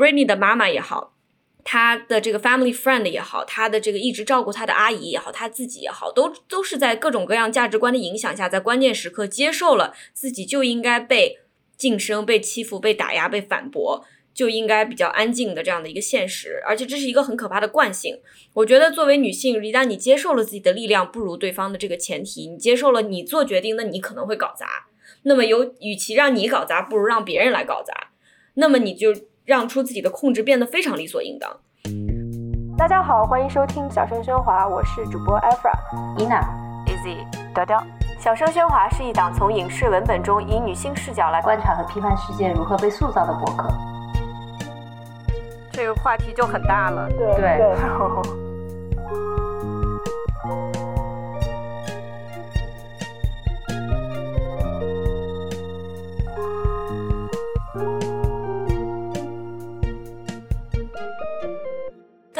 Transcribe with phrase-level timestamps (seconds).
[0.00, 1.14] Britney 的妈妈也好，
[1.62, 11.40] 她的这个 family friend 也好，她的这个一直照顾她的阿姨也好，她自己也好，都都是在各种各样价值观的影响下，在关键时刻接受了自己就应该被
[11.76, 14.04] 晋升、被欺负、被打压、被反驳。
[14.32, 18.20] 就应该比较安静的这样的一个现实，而且这是一个很可怕的惯性。
[18.54, 24.86] 我觉得作为女性，一旦你接受了自己的力量不如对方的这个前提，你接受了你做决定，那你可能会搞砸。
[25.24, 28.12] 那么有，与其让你搞砸，不如让别人来搞砸。
[28.54, 29.12] 那么你就
[29.50, 31.50] 让出自己的控制变得非常理所应当。
[32.78, 35.72] 大家好，欢迎收听《小声喧哗》，我是主播 Efra、
[36.18, 36.40] Ina、
[36.86, 37.76] Easy、调调。
[38.22, 43.68] 《小声喧哗》是一档从影视文本中以女性视角来观察和批判世界如何被塑造的博客。
[45.72, 47.60] 这个话题就很大了，对。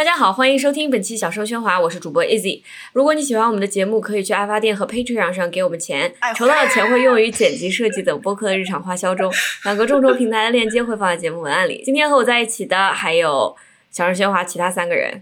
[0.00, 2.62] 大家好，欢迎收听本期小声喧哗，我是主播 Easy。
[2.94, 9.30] 如果你喜欢我们的节目，可以去爱发电和 Patreon 上给我们钱，筹到的钱会用于剪辑、设计等播客的日常花销中。
[9.64, 11.82] 两个众筹平台的链接会放在节目文案里。
[11.84, 13.54] 今天和我在一起的还有
[13.90, 15.20] 小声喧哗其他三个人。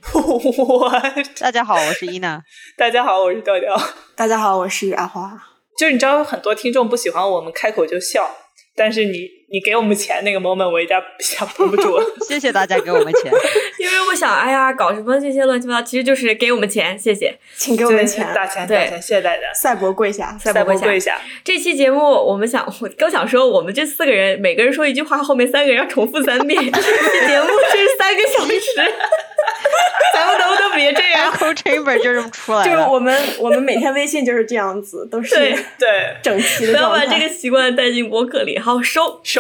[1.40, 2.40] 大家好，我是伊娜。
[2.78, 3.76] 大家好，我是调调。
[4.14, 5.36] 大家好，我是阿花。
[5.76, 8.30] 就是你知道，很多听众不喜欢我们开口就笑，
[8.76, 9.37] 但是你。
[9.50, 11.98] 你给我们钱那个 moment，我一点想绷不住。
[12.28, 13.32] 谢谢大家给我们钱，
[13.78, 19.52] 因为我想，哎呀，搞什么这些乱七八糟，其实就是给我们钱，谢谢，请给我们钱，大钱大钱，谢谢大家。
[19.54, 21.18] 赛博跪下，赛博跪下。
[21.42, 26.62] 这期节目我们想，我刚想说，我们这四个人每个人说一句话，后面三个人要重复三遍。
[26.62, 28.60] 这节目是三个小时，
[30.14, 39.37] 咱们能不能别这样？Echo Chamber 就这么出来就是我们，我们每天微信就是这样子，都是对对整齐的不要把这个习惯带进博客里，好收收。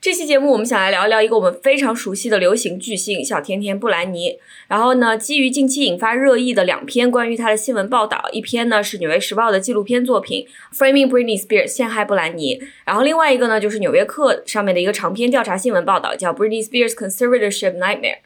[0.00, 4.38] 这期节目我们想来聊一聊一个我们非常熟悉的流行巨星小甜甜布兰妮。
[4.68, 10.46] 然后呢，基于近期引发热议的两篇关于她的新闻报道，一篇呢是《纽约时报》的纪录片作品
[10.76, 18.18] 《Framing Britney Spears》陷害布兰妮，然后另外一个呢就是《纽约客》上面的一个长篇调查新闻报道，叫《Britney Spears Conservatorship Nightmare》。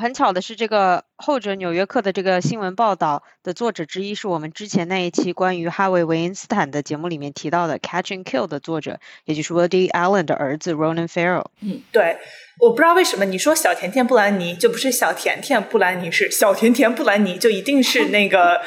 [0.00, 11.46] 很巧的是，这个后者《纽约客》的这个新闻报道的作者之一，是我们之前那一期关于哈维·韦因斯坦的节目里面提到的《Catch and Kill》的作者，也就是 Woody Allen 的儿子 Ronan Farrow。
[11.62, 12.16] 嗯，对，
[12.60, 18.60] 我不知道为什么你说小甜甜布兰妮就不是小甜甜布兰妮，是小甜甜布兰妮就一定是那个，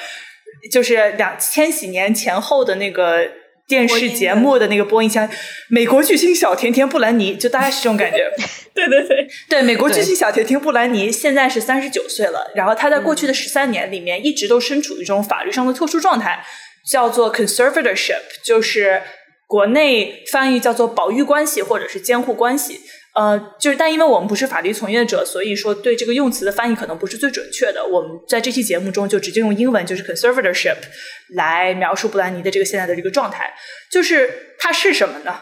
[0.70, 3.41] 就是两千禧年前后的那个。
[3.72, 5.30] 电视节目的那个播音腔，
[5.70, 8.30] 美国巨星小甜甜布兰妮，就大概是这种感觉。
[8.76, 16.44] 对对对对，美国巨星小甜甜布兰妮现在是三十九岁了，然后她在过去的十三年里面一直都身处于这种法律上的特殊状态，
[16.86, 19.04] 叫做 conservatorship，就是
[19.48, 22.82] 国内翻译叫做保育关系或者是监护关系。
[23.14, 27.86] 呃，就是，但因为我们不是法律从业者，所以说对这个用词的翻译可能不是最准确的。
[27.86, 30.78] 我们在这期节目中就直接用英文，就是 conservatorship
[31.36, 33.54] 来描述布兰妮的这个现在的这个状态。
[33.92, 35.42] 就是它是什么呢？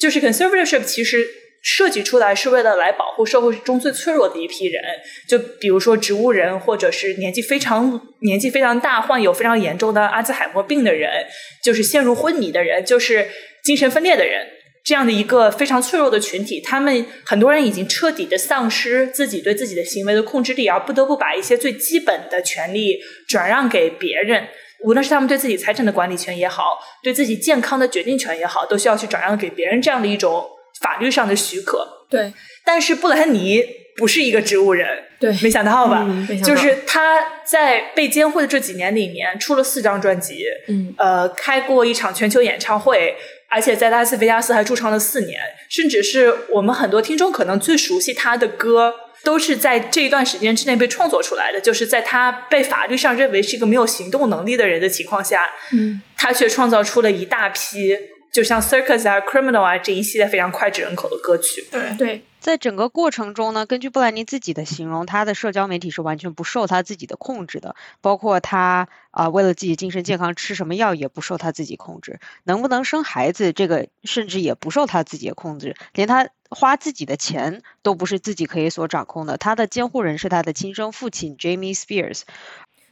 [0.00, 1.26] 就是 conservatorship 其实
[1.62, 4.82] 设计出来是为了来保护社会中最脆弱的一批人，
[5.28, 11.26] 就比如说植物人，或者是年纪非常年纪非常大、患有非常严重的阿兹海默病的人，
[11.62, 13.28] 就是陷入昏迷的人，就是
[13.62, 14.46] 精神分裂的人。
[14.84, 24.46] 这样的一个非常脆弱的群体，他们很多人已经彻底的丧失自己对自己的行为的控制力，而不得不把一些最基本的权利转让给别人，
[24.84, 30.44] 无论是他们对自己财产的管理权也好，对自己健康的决定权也好，都需要去转让给别人这样的一种
[30.82, 32.04] 法律上的许可。
[32.10, 33.64] 对，但是布兰妮
[33.96, 34.86] 不是一个植物人，
[35.18, 36.06] 对，没想到吧？
[36.44, 43.16] 就是他在被监护的这几年里面，出了四张专辑，嗯，呃，开过一场全球演唱会。
[43.48, 51.60] 而且在拉斯维加斯还驻唱了四年，甚至是我们很多听众可能最熟悉他的歌，都是在这一段时间之内被创作出来的。
[51.60, 57.96] 就是在他被法律上认为是一个没有行动能力的人的情况下，嗯，他却创造出了一大批，
[58.34, 61.64] 就像 Circus 啊、Criminal 啊这一系列非常脍炙人口的歌曲。
[61.70, 62.24] 对对。
[62.40, 79.38] 在整个过程中呢，根据布兰妮自己的形容，她的社交媒体是完全不受她自己的控制的，包括她啊，为了自己精神健康吃什么药也不受她自己控制，能不能生孩子这个甚至也不受她自己的控制，连她花自己的钱都不是自己可以所掌控的。
[79.38, 82.22] 她的监护人是她的亲生父亲 Jamie Spears。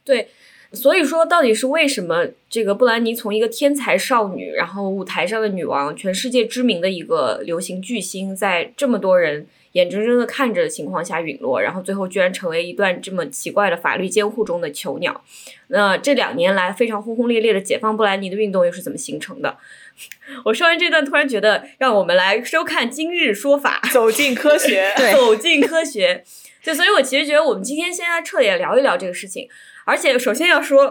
[0.05, 0.31] 对。
[0.73, 15.23] 所以说，到底是为什么这个布兰妮从一个天才少女，然后舞台上的女王，全世界知名的一个流行巨星，在这么多人眼睁睁的看着的情况下陨落，然后最后居然成为一段这么奇怪的法律监护中的囚鸟。
[15.67, 19.57] 那这两年来非常轰轰烈烈的解放布兰妮的运动又是怎么形成的？
[20.43, 26.23] 我说完这段，突然觉得让我们来收看今日说法，走进科学， 走进科学。
[26.63, 29.49] 就所以，我其实觉得我们今天先来彻底聊一聊这个事情。
[29.85, 30.89] 而且，首先要说，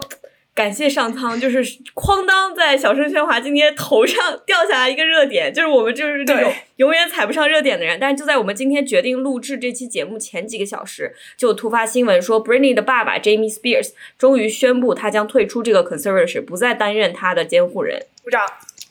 [0.55, 7.97] 感谢上苍，就是哐当在小声喧哗今天头上掉下来一个热点，就是我们就是这种对永远踩不上热点的人。
[7.99, 18.05] 但是就在我们今天决定录制这期节目前几个小时，就突发新闻说，Britney 的爸爸 Jamie Spears 终于宣布他将退出这个 conservatorship，不再担任他的监护人。
[18.23, 18.41] 鼓掌。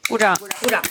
[0.08, 0.36] 鼓掌。
[0.36, 0.82] 鼓掌。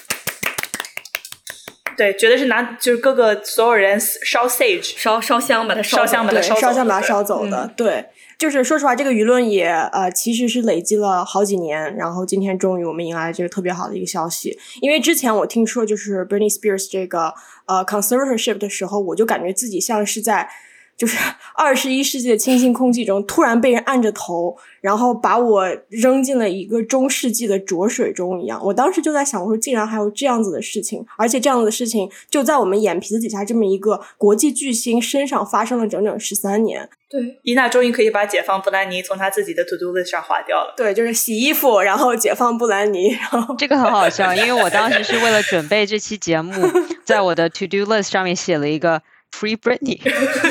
[1.97, 8.05] 对，绝对是拿就是各个所有人烧 sage，烧烧香把它烧香把它烧香把它烧走的，对。
[8.41, 14.57] 就是说实话，这个舆论也呃，其实是累积了好几年，然后今天终于我们迎来了这个特别好的一个消息。
[14.81, 17.35] 因为之前我听说就是 Britney Spears 这个
[17.67, 20.49] 呃 conservatorship 的时候，我就感觉自己像是在
[20.97, 21.17] 就是
[21.55, 28.59] 二十一世纪的清新空气中突然被人按着头，然后把我扔进了一个中世纪的浊水中一样。
[28.63, 36.89] 我当时就在想，我说竟然还有这样子的事情，而且这样子的事情就在我们眼皮子底下这么一个国际巨星身上发生了整整十三年。
[37.09, 40.73] 对，伊娜终于可以把解放布兰妮从她自己的 to do list 上划掉了。
[40.77, 46.53] 对，就是洗衣服，然后解放布兰妮，然后这个很好笑，因为我当时是为了准备这期节目，
[47.03, 49.99] 在我的 to do list 上面写了一个 Free Britney，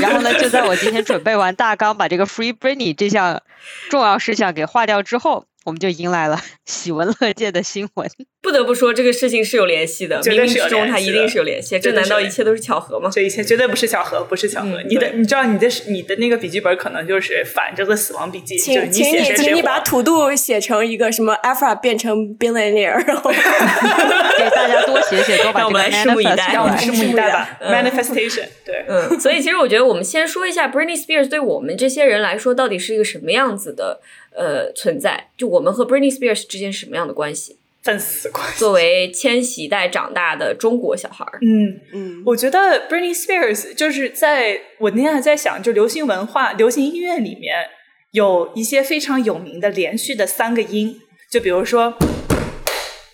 [0.01, 3.43] 然后呢，就在我今天准备完大纲，把这个 Free Britney 这项
[3.89, 8.09] 重要事项给划掉之后，我们就迎来了 喜闻乐见的新闻。
[8.43, 11.79] 不得不说这个事情是有联系的，冥冥绝对是有之中它一定是有联系。
[11.79, 13.11] 这难道一切都是巧合吗？
[13.13, 14.69] 这一切绝对不是巧合，不是巧合。
[14.69, 23.29] 嗯你的，你知道你的你的那个笔记本可能就是反着个死亡笔记，就是请请你写谁谁请你把土度写成一个什么 Afra 变成 billionaire，然后
[24.39, 27.59] 给大家多写写，多把让我们来拭目以待让我们来拭目以待吧。
[27.61, 34.01] 嗯 Manifestation，对，嗯，所以其实我觉得我们先说一下 Britney Spears 对我们这些人来说到底是一个什么样子的
[34.41, 37.59] 呃存在，就我们和 Britney Spears 之间是什么样的关系？
[37.83, 38.59] 粉丝关系。
[38.59, 47.69] 作为千禧代长大的中国小孩儿，嗯，嗯，我觉得 Britney Spears 就是在我那天还在想，就流行文化、流行音乐里面
[48.13, 51.01] 有一些非常有名的连续的三个音，
[51.31, 51.95] 就比如说。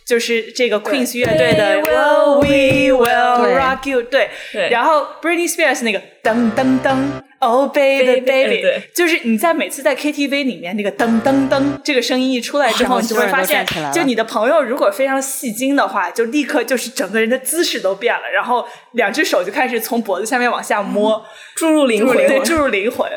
[0.07, 4.71] 就是这个 Queen's 乐队的 Will We Will 对 Rock You，对，对。
[4.71, 6.97] 然后 Britney Spears 那个噔噔噔
[7.41, 8.83] ，Oh baby 对。
[8.95, 21.27] 就是你在每次在 KTV 里面那个噔噔噔这个声音一出来之后，你就会发现就你的朋友如果非常戏精的话，就立刻就是整个人的姿势都变了，然后两只手就开始从脖子下面往下摸，
[21.57, 23.11] 注入灵魂，对，注入灵魂，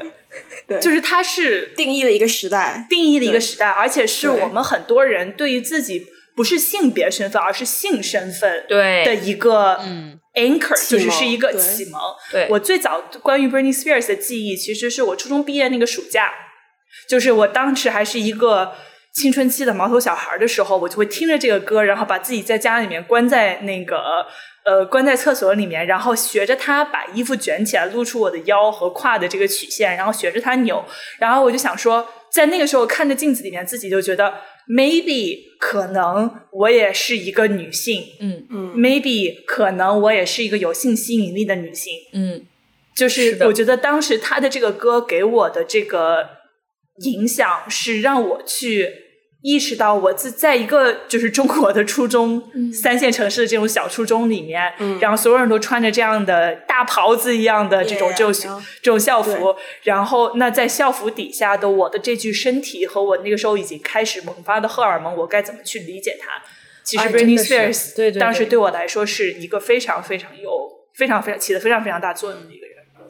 [0.67, 0.79] 对。
[0.79, 2.87] 就是它是定义了一个时代。
[2.89, 6.07] 定义了一个时代，而且是我们很多人对于自己
[6.39, 11.99] 不是性别身份，而是性身份对的一个嗯 anchor，就是是一个启蒙。
[12.31, 16.31] 对我最早关于 Britney Spears 的记忆，其实是我初中毕业那个暑假，
[17.09, 18.71] 就是我当时还是一个
[19.13, 23.97] 青春期的毛头小孩的时候，我就会听着这个歌，然后把自己在家里面关在那个
[24.63, 30.85] 呃关在厕所里面，然后学着他把衣服卷起来，露出我的腰和胯的这个曲线，然后学着他扭，
[31.19, 34.35] 然后我就想说，在那个时候看着镜子里面，自己就觉得
[34.69, 38.03] maybe 可能我也是一个女性。
[38.19, 38.45] 嗯。
[38.49, 42.45] 嗯，maybe 可能我也是一个有性吸引力的女性，嗯，
[42.95, 46.29] 就是我觉得当时他的这个歌给我的这个
[47.03, 49.08] 影响是让我去
[49.41, 52.43] 意识到我自在一个就是中国的初中、
[52.73, 54.99] 三线城市的这种小初中里面，嗯。
[54.99, 58.33] 然后所有人都穿着这样的大袍子一样的这种这种
[58.81, 66.41] 这种校服，然后那在校服底下的我的这具身体和我那个时候已经开始萌发的荷尔蒙，我该怎么去理解它？
[66.83, 70.49] 其实哎 Britney Spears 当时对我来说是一个非常非常有
[70.95, 72.68] 非常非常起的非常非常大作用的一个人。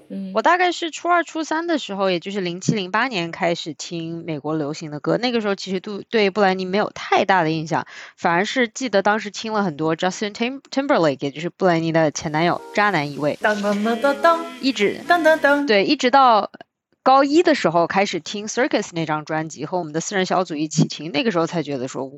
[0.09, 5.17] 嗯我大概是初二、初三的时候，也就是零七、零八年开始听美国流行的歌。
[5.17, 7.85] 那个时候其实对对布兰妮没有太大的印象，
[8.17, 16.51] 反而是记得当时听了很多 Justin Tim Timberlake，也就是布兰妮的前男友，渣男一位，当当当当当一直当当当，对，一直到
[17.03, 22.11] 高一的时候开始听 Circus 那张专辑，和我们的四人小组一起听，那个时候才觉得说，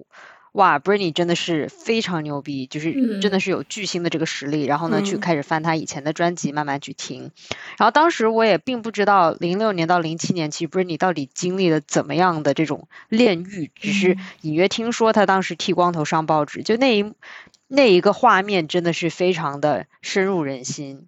[0.53, 4.65] 哇，Britney 真的是非常牛逼，就是真的是有巨星的这个实力。
[4.65, 7.31] 然后呢，去嗯开始翻他以前的专辑，慢慢去听。
[7.77, 17.13] 然后当时我也并不知道，零六年到零七年，其实 Britney 到底经历了怎么样的这种炼狱，只是隐约听说她当时剃光头上报纸，就那一
[17.67, 21.07] 那一个画面真的是非常的深入人心。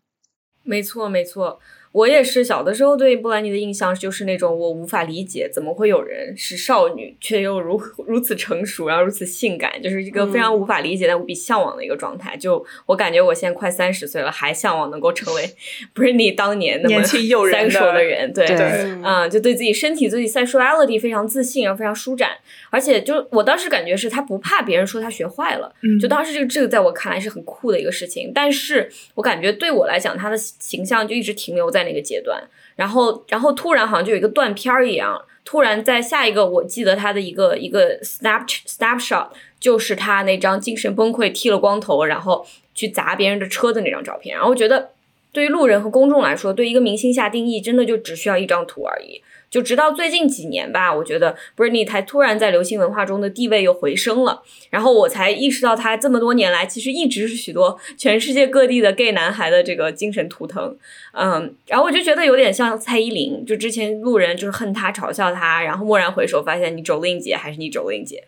[0.64, 1.60] 没错，没错。
[1.94, 12.36] 我也是小的时候对布兰妮的印象就是那种我无法理解，怎么会有人是少女却又如如此成熟，然后如此性感，就是一个非常无法理解但无比向往的一个状态。
[12.36, 15.48] 就我感觉我现在快三十岁了，还向往能够成为
[15.94, 18.58] Britney 当年那么年轻诱人的的人，对对
[19.04, 22.32] 嗯，就对自己身体、自己 sexuality 非常自信，然后非常舒展，
[22.72, 32.44] 而且就我当时感觉是他不怕别人说他学坏了，嗯就当时这个这个在我看来是很酷的一个事情，但是我感觉对我来讲，他的形象就一直停留在那个阶段，
[32.76, 39.28] 然后然后突然好像就有一个断片儿一样，突然在下一个我记得他的一个一个 snap snapshot
[39.60, 44.90] 就是他那张精神崩溃、剃了光头，然后去砸别人的车的那张照片，然后我觉得
[45.32, 49.22] 对于路人和公众来说，对一个明星下定义，真的就只需要一张图而已。
[49.54, 54.42] 就直到最近几年吧，我觉得 Britney 才突然在流行文化中的地位又回升了，
[54.72, 60.76] 然后我才意识到她这么多年来其实一直是许多全世界各地的 gay 男孩的这个精神图腾。
[61.12, 68.24] 嗯，然后我就觉得有点像蔡依林，就之前路人就是恨她、嘲笑她，然后蓦然回首发现你周令姐还是你周令姐，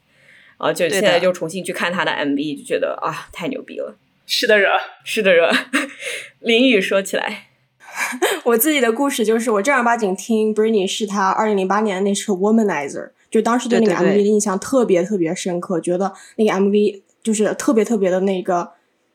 [0.58, 3.98] 啊，就现在就重新去看她的 MV，就觉得啊太牛逼了。
[4.28, 4.70] 是的惹。
[5.04, 5.52] 是的热，
[6.42, 7.48] 淋雨说起来，
[8.44, 18.70] 我自己的故事就是，我正儿八经听 Britney 是她二零零八年的那首 Womanizer，就当时对那个 MV 的印象特别特别深刻，觉得那个 MV 就是特别特别的那个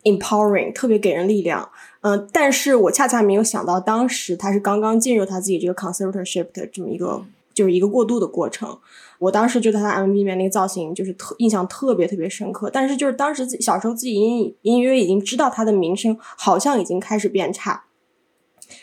[0.05, 1.69] empowering，特别给人力量。
[2.03, 7.23] 嗯、但是我恰恰没有想到，当时他是刚刚进入他自己这个 conservatorship 的这么一个，
[7.53, 8.79] 就是一个过渡的过程。
[9.19, 12.71] 我当时就在他 MV 里面那个造型，就是特印象特别特别深刻。
[12.73, 17.85] 但是就是当时自小时候自己隐隐约约已经知道他的名声好像已经开始变差。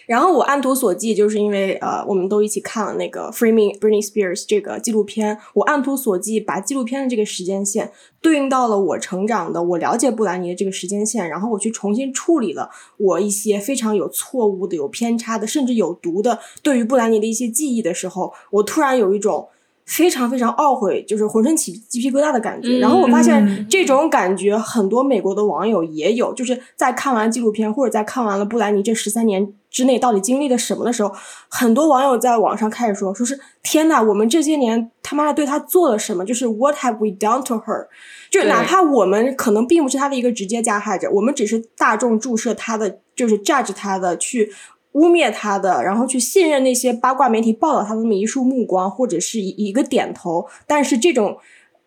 [0.07, 19.49] 然后我按图索骥，就是因为呃，我们都一起看了那个《Framing Britney Spears》这个纪录片，我按图索骥把纪录片的这个时间线对应到了我成长的、我了解布兰妮的这个时间线，然后我去重新处理了我一些非常有错误的、有偏差的，甚至有毒的对于布兰妮的一些记忆的时候，我突然有一种。
[19.87, 22.67] 非常非常懊悔，就是浑身起鸡皮疙瘩的感觉。
[22.77, 31.11] 嗯然后我发嗯现这种感觉很多美国的网友也有，就是在看完纪录片或者在看完了布兰妮这十三年之内到底经历了什么的时候，
[31.47, 36.25] 很多网友在网上开始说，说是天呐，我们这些年他妈的对她做了什么？
[36.25, 37.87] 就是 What have we done to her？
[38.29, 44.51] 就哪怕我们可能并不是她的一个直接加害者，我们只是大众注射她的，就是 judge 她的去。
[44.97, 51.37] 污蔑他的，然后去信任那些八卦媒体报道他那么一束目光，或者是一一个点头，但是这种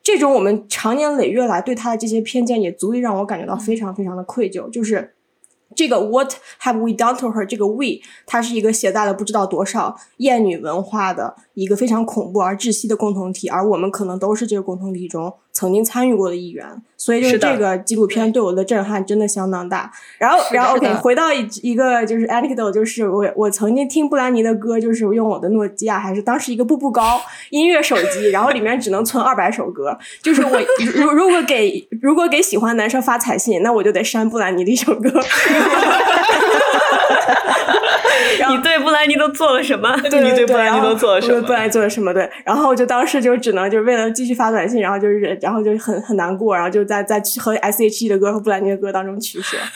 [0.00, 4.70] 这种我们长年累月来对他的这些偏见，也足以让我感觉到非常非常的愧疚。
[4.70, 5.14] 就是
[5.74, 7.44] 这个 What have we done to her？
[7.44, 16.82] 这个 we，它是一个携带了不知道多少厌女文化的一个非常恐怖而窒息的共同体，而我们可能都是这个共同体中曾经参与过的一员。
[16.96, 19.90] 所以，就是这个纪录片对我的震撼真的相当大。
[20.18, 29.98] 然后，然后 OK，回到一一个就是 anecdote，就是我我曾经听布兰妮的歌，就是用我的诺基亚，还是当时一个步步高音乐手机，然后里面只能存二百首歌。
[30.22, 30.60] 就是我
[30.94, 35.10] 如如果给如果给喜欢男生发彩信，那我就得删布兰妮的一首歌。
[38.48, 39.94] 你对布兰妮都做了什么？
[40.10, 42.12] 对你对对布兰妮都做了什么布兰妮做了什么？
[42.14, 49.56] 对，然后就当时就只能就是为了继续发短信，然后就是然后就很很难过，然后就在在和 S.H.E 的歌和布兰妮的歌当中取舍。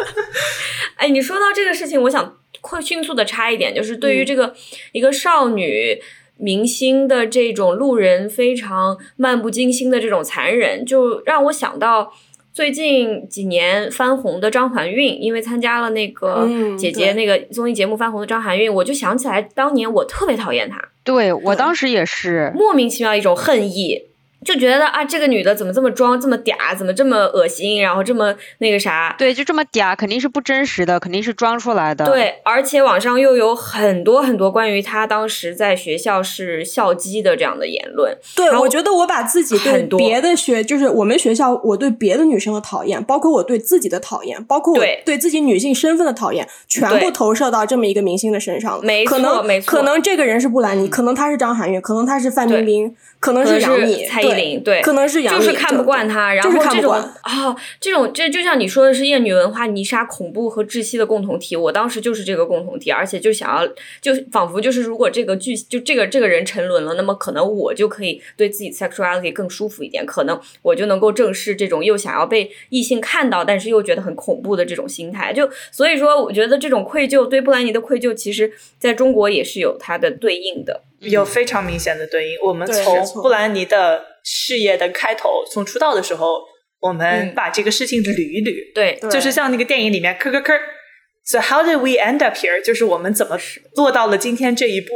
[0.96, 4.54] 哎，你说到这个事情，我想快迅速的插一点，就是对于嗯这个、
[4.92, 6.00] 一个少女
[6.36, 12.12] 明星的这种路人非常漫不经心的这种残忍，就让我想到。
[12.60, 24.09] 最近几年翻红的张含韵，因为参加了那个嗯姐姐那个综艺节目翻红的张含韵，我就想起来当年我特别讨厌她，对我当时也是，莫名其妙一种恨意，
[24.44, 38.16] 就觉得啊，这个女的怎么这么装，这么嗲，怎么这么恶心，然后这么那个啥，对，就这么嗲，肯定是不真实的，肯定是装出来的。，对，而且网上又有很多很多关于她当时在学校是校鸡的这样的言论。
[38.34, 48.82] 对，我觉得我把自己对别的学，就是我们学校，我对别的女生的讨厌，包括我对自己的讨厌，包括我对对自己女性身份的讨厌，全部投射到这么一个明星的身上了。
[48.82, 54.06] 没可能错没错可能这个人是布兰妮，可能她是张含韵，可能她是范冰冰，可能可能是杨幂，
[54.64, 63.66] 对，可能是杨，就是看不惯他，然后这种啊、这种这就像你说的是厌女文化泥沙恐怖和窒息的共同体，我当时就是这个共同体，而且就想要
[64.00, 75.32] 就仿佛就是如果这个剧就这个这个人沉沦了，那么可能我就可以对自己 sexuality 更舒服一点，可能我就能够正视这种又想要被异性看到，但是又觉得很恐怖的这种心态。
[75.32, 80.82] 就所以说，我觉得这种愧疚对布兰妮的愧疚，其实在中国也是有它的对应的。
[81.00, 82.38] 有非常明显的对应。
[82.42, 86.42] 我们从布兰妮的事业的开头，从出道的时候，
[86.80, 87.34] 我们嗯。
[87.34, 90.58] 把这个事情捋一捋，对，对就是像那个电影里面，吭吭吭
[91.24, 92.62] ，So how did we end up here？
[92.62, 93.38] 就是我们怎么
[93.76, 94.88] 落到了今天这一步？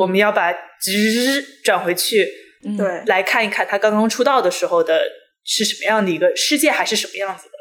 [0.00, 2.26] 我们要把直转回去，
[2.76, 5.02] 对，来看一看他刚刚出道的时候的
[5.44, 7.53] 是什么样的一个世界，还是什么样子的。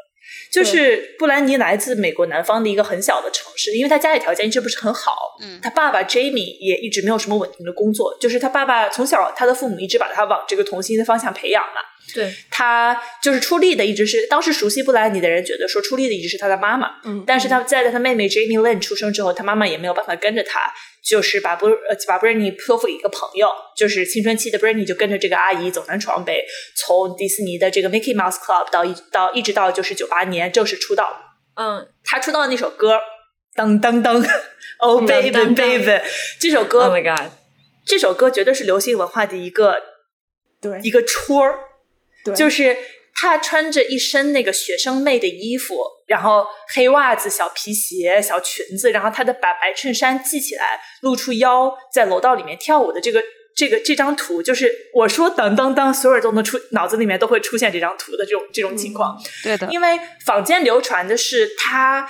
[0.53, 5.35] 就是布兰妮来自美国南方的一个很小的城市，因为她家里条件一直不是很好。
[5.41, 11.81] 嗯，他爸爸 Jamie 也一直没有什么稳定的工作，就是他爸爸从小他的父母一直把他往这个童星的方向培养嘛。
[12.13, 16.95] 对，他就是出力的，一直是当时熟悉布兰妮的人觉得说出力的一直是他的妈妈。
[17.03, 17.23] 嗯。
[17.25, 26.45] 但是他在他妹妹 Jamie Lynn 出生之后，他妈妈也没有办法跟着他，就是把布呃把 Britney 托付给一个朋友，就是青春期的 Britney 就跟着这个阿姨走南闯北，
[26.75, 31.35] 从迪士尼的这个 Mickey Mouse Club 到一到一直到就是九八年正式出道。
[31.55, 32.99] 嗯，他出道的那首歌，
[33.55, 34.23] 噔噔噔，
[34.79, 36.03] Oh 嗯 baby baby，
[36.39, 37.31] 这首歌 Oh my god，
[37.85, 39.75] 这首歌绝对是流行文化的一个
[40.61, 40.79] 对。
[40.81, 41.59] 一个戳儿，
[42.23, 42.77] 对，就是
[43.15, 45.75] 他穿着一身那个学生妹的衣服，
[46.07, 53.23] 然后黑袜子、小皮鞋、小裙子，然后他的把白衬衫系起来，露出腰，在楼道里面跳舞的这个
[53.55, 59.15] 这个这张图，就是我说当当当，所有人都能出脑子里面都会出现这张图的这种这种情况。
[59.43, 62.09] 对的，因为坊间流传的是他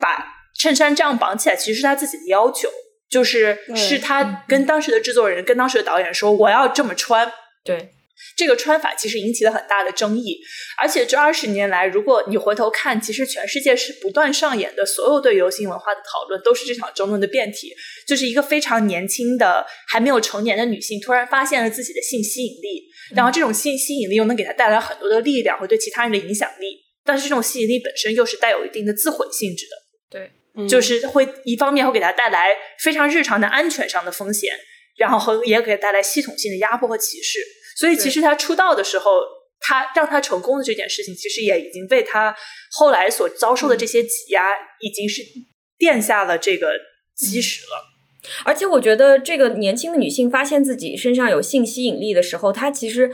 [0.00, 0.26] 把
[0.58, 2.68] 衬衫这样绑起来，其实是他自己的要求，
[3.08, 7.32] 就是是他跟当时的制作人、跟当时的导演说我要这么穿。
[7.64, 7.92] 对，
[8.36, 10.40] 这个穿法其实引起了很大的争议，
[10.78, 17.74] 而且这二十年来，如果你回头看，其实全世界是不断上演的所有对流行文化的讨论，都是这场争论的辩题。
[18.06, 22.84] 就是一个非常年轻的还没有成年的女性，突然发现了自己的性吸引力，
[23.14, 29.76] 然后这种性吸引力又能给她带来很多的力量和对其他人的影响力，但是这种吸引力本身又是带有一定的自毁性质的。
[30.56, 32.48] 嗯就是会一方面会给她带来
[32.80, 34.52] 非常日常的安全上的风险，
[34.96, 37.38] 然后和也给他带来系统性的压迫和歧视。
[37.80, 39.10] 所以其实他出道的时候，
[39.58, 42.36] 他让他成功的这件事情，其实也已经为他
[42.72, 44.44] 后来所遭受的这些挤压，
[44.80, 45.22] 已经是
[45.78, 46.72] 垫下了这个
[47.16, 47.86] 基石了。
[48.44, 53.10] 而且我觉得这个年轻的女性发现自己身上有性吸引力的时候，她其实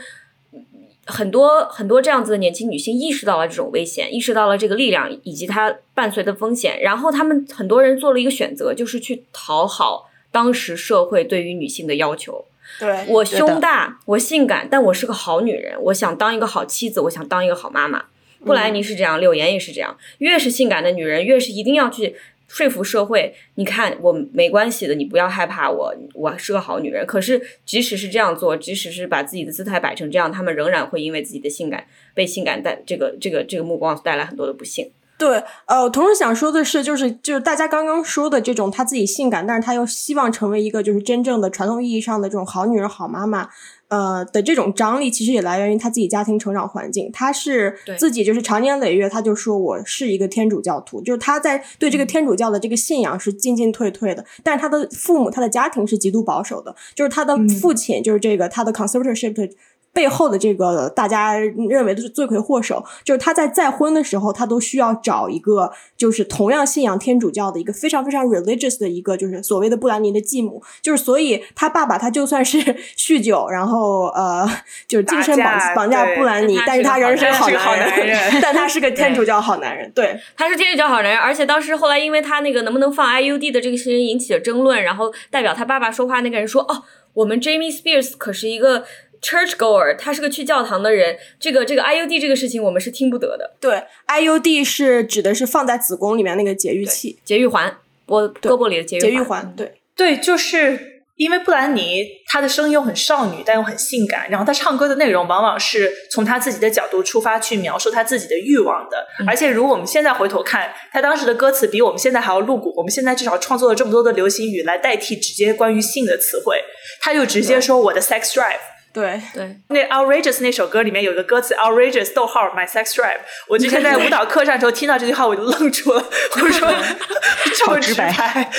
[1.05, 12.43] 很多很多这样子的年轻女性意识到了这种危险，意识到了这个力量以及它伴随的风险，然后她们很多人做了一个选择，就是去讨好当时社会对于女性的要求。
[12.79, 18.05] 对，我胸大，我性感，但我是个好女人，我想当一个好妻子，我想当一个好妈妈。
[18.45, 19.97] 布莱尼是这样，柳岩也是这样。
[20.19, 22.15] 越是性感的女人，越是一定要去
[22.47, 23.33] 说服社会。
[23.55, 27.05] 你看，我没关系的，你不要害怕我，我是个好女人。
[27.05, 34.91] 可是，即使是这样做，即使是把自己的姿态摆成这样，他们仍然会因为自己的性感被性感带这个这个这个目光带来很多的不幸。
[35.17, 43.49] 对，呃，我同时想说的是，就是就是大家刚刚说的这种她自己性感，但是她又希望成为一个就是真正的传统意义上的这种好女人、好妈妈，
[43.87, 47.11] 呃的这种张力，其实也来源于她自己家庭成长环境。
[47.11, 59.49] 她是自己就是长年累月，她就说我是一个天主教徒，就是她在对这个天主教的这个信仰是进进退退的，但是她的父母、她的家庭是极度保守的，就是她的父亲就是这个她的 conservatorship 的
[59.97, 72.59] 背后的这个大家认为的是罪魁祸首，就是他在再婚的时候，他都需要找一个就是同样信仰天主教的一个非常非常 religious 的一个就是所谓的布兰妮的继母，就是所以他爸爸他就算是
[72.95, 74.47] 酗酒，然后呃
[74.87, 80.19] 就是精神绑绑架布兰妮但，是他仍然是个好男人但他是个 天主教好男人，对。
[80.37, 86.83] 他是天主教好男人，而且当时后来因为他那个能不能放 IUD 的这个事情引起了争论，然后代表他爸爸说话那个人说：“哦，
[87.13, 88.83] 我们 Jamie Spears 可是一个
[89.21, 93.55] church goer，他是个去教堂的人，这个这个 IUD 这个事情我们是听不得的。
[93.59, 99.73] 对，IUD 是指的是放在子宫里面那个节育器，节育环，我胳膊里的节育节育环，环，对。
[99.95, 109.07] 对，就是因为布兰妮她的声音又很少女，但又很性感，然后她唱歌的内容往往是从她自己的角度出发去描述她自己的欲望的。
[109.25, 112.71] 而且如果我们现在回头看，她当时的歌词比我们现在还要露骨。
[112.77, 116.63] 我们现在至少创作了这么多的流行语来代替直接关于性的词汇，
[117.01, 118.59] 她就直接说我的 sex drive。
[118.97, 126.73] 对，对，那 outrageous 那首歌里面有一个歌词 outrageous 逗号 my sex drive，我之前在舞蹈课上的时候听到这句话我就愣住了，我说
[127.55, 128.49] 这么直白，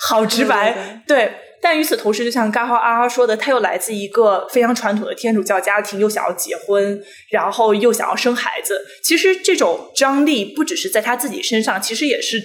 [0.00, 1.32] 好直白，对。
[1.62, 8.86] 但与此同时，就像嘎哈阿哈说的，他又来自一个非常传统的天主教家庭，又想要结婚，然后又想要生孩子。
[9.02, 12.40] 其实这种张力不只是在他自己身上，其实也是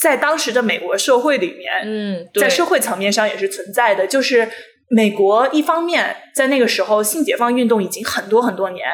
[0.00, 4.08] 在当时的美国社会里面，嗯，在社会层面上也是存在的。
[4.08, 4.48] 就是
[4.88, 8.86] 美国一方面在那个时候性解放运动已经很多很多年，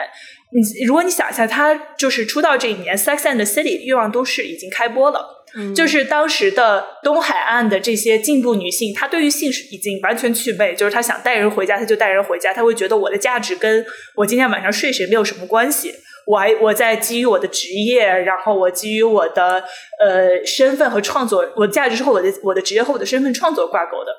[0.52, 5.42] 你如果你想一下，他就是出道这一年，《Sex and the City》欲望都市已经开播了。
[5.72, 15.94] 就是当时的东海岸的这些进步女性，她对于性是已经完全具备，就是她想带人回家，她就带人回家，她会觉得我的价值跟我今天晚上睡谁没有什么关系。
[16.26, 19.62] 我还 我在基于我的职业，然后我基于我的
[20.00, 24.11] 呃身份和创作，我的价值是和我的我的职业和我的身份创作挂钩的。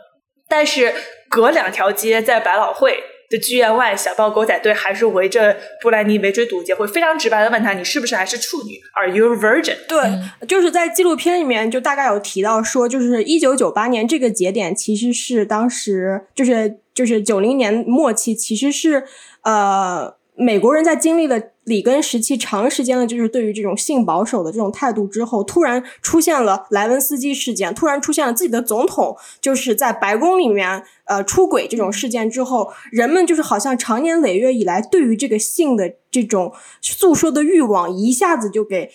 [0.48, 0.94] 但是
[1.30, 19.04] 隔两条街，在百老汇的剧院外，小豹狗仔队还是围着布兰妮围追堵截，会非常直白的问他：“你是不是还是处女？Are you a virgin？” 对，就是在纪录片里面就大概有提到说，就是一九九八年这个节点其实是当时就是就是九零年末期，其实是
[19.42, 20.15] 呃。
[20.38, 38.92] 美国人在经历了里根时期长时间的，就是对于这种性保守的这种态度之后，突然出现了莱文斯基事件，突然出现了自己的总统就是在白宫里面呃出轨这种事件之后，人们就是好像长年累月以来对于这个性的这种诉说的欲望一下子就给。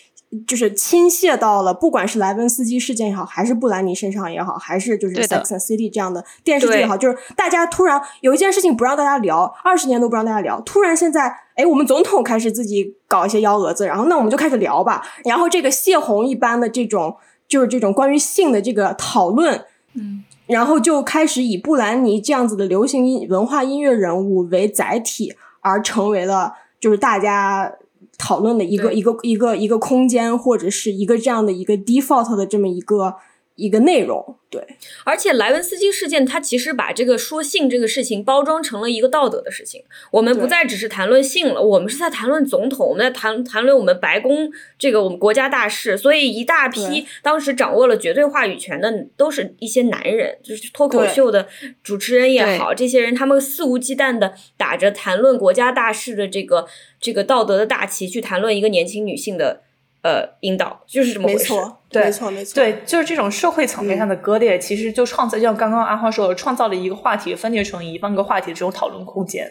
[0.46, 17.16] 就是倾泻到了，不管是莱文斯基事件也好，还是布兰妮身上也好，还是就是《Sex and City》这样的电视剧也好，就是大家突然有一件事情不让大家聊，二十年都不让大家聊，突然现在，哎，我们总统开始自己搞一些幺蛾子，然后那我们就开始聊吧，然后这个泄洪一般的这种，
[17.48, 19.64] 就是这种关于性的这个讨论，
[19.94, 27.72] 嗯，然后就开始以布兰妮这样子的流行音文化音乐人物为载体，而成为了就是大家。
[28.20, 33.16] 讨论的一个一个一个一个空间，或者是一个这样的一个 default 的这么一个
[33.60, 34.36] 一个内容。
[34.48, 34.60] 对，
[35.04, 39.84] 而且莱文斯基事件，它其实把这个说性这个事情包装成了一个道德的事情。
[40.10, 45.96] 我们不再只是谈论性了，我们是在谈论总统，我们在谈谈论我们白宫这个我们国家大事。
[45.96, 51.46] 所以一大批当时掌握了绝对话语权的，都是一些男人，就是脱口秀的
[51.84, 56.66] 主持人也好，这些人他们肆无忌惮的打着谈论国家大事的这个
[57.00, 59.62] 这个道德的大旗，去谈论一个年轻女性的。
[60.02, 61.52] 呃，引导就是这么回事，
[61.90, 69.46] 对，没错，没错，对，就是这种社会层面上的割裂，其实就创造，就像刚刚阿花说的，创造了一个话题分裂成一万个话题的这种讨论空间。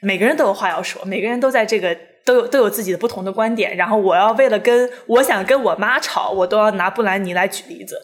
[0.00, 3.76] 每个人都有话要说，每个人都在这个都有都有自己的不同的观点。
[3.76, 8.00] 然后我要为了跟我想跟我妈吵，我都要拿布兰妮来举例子。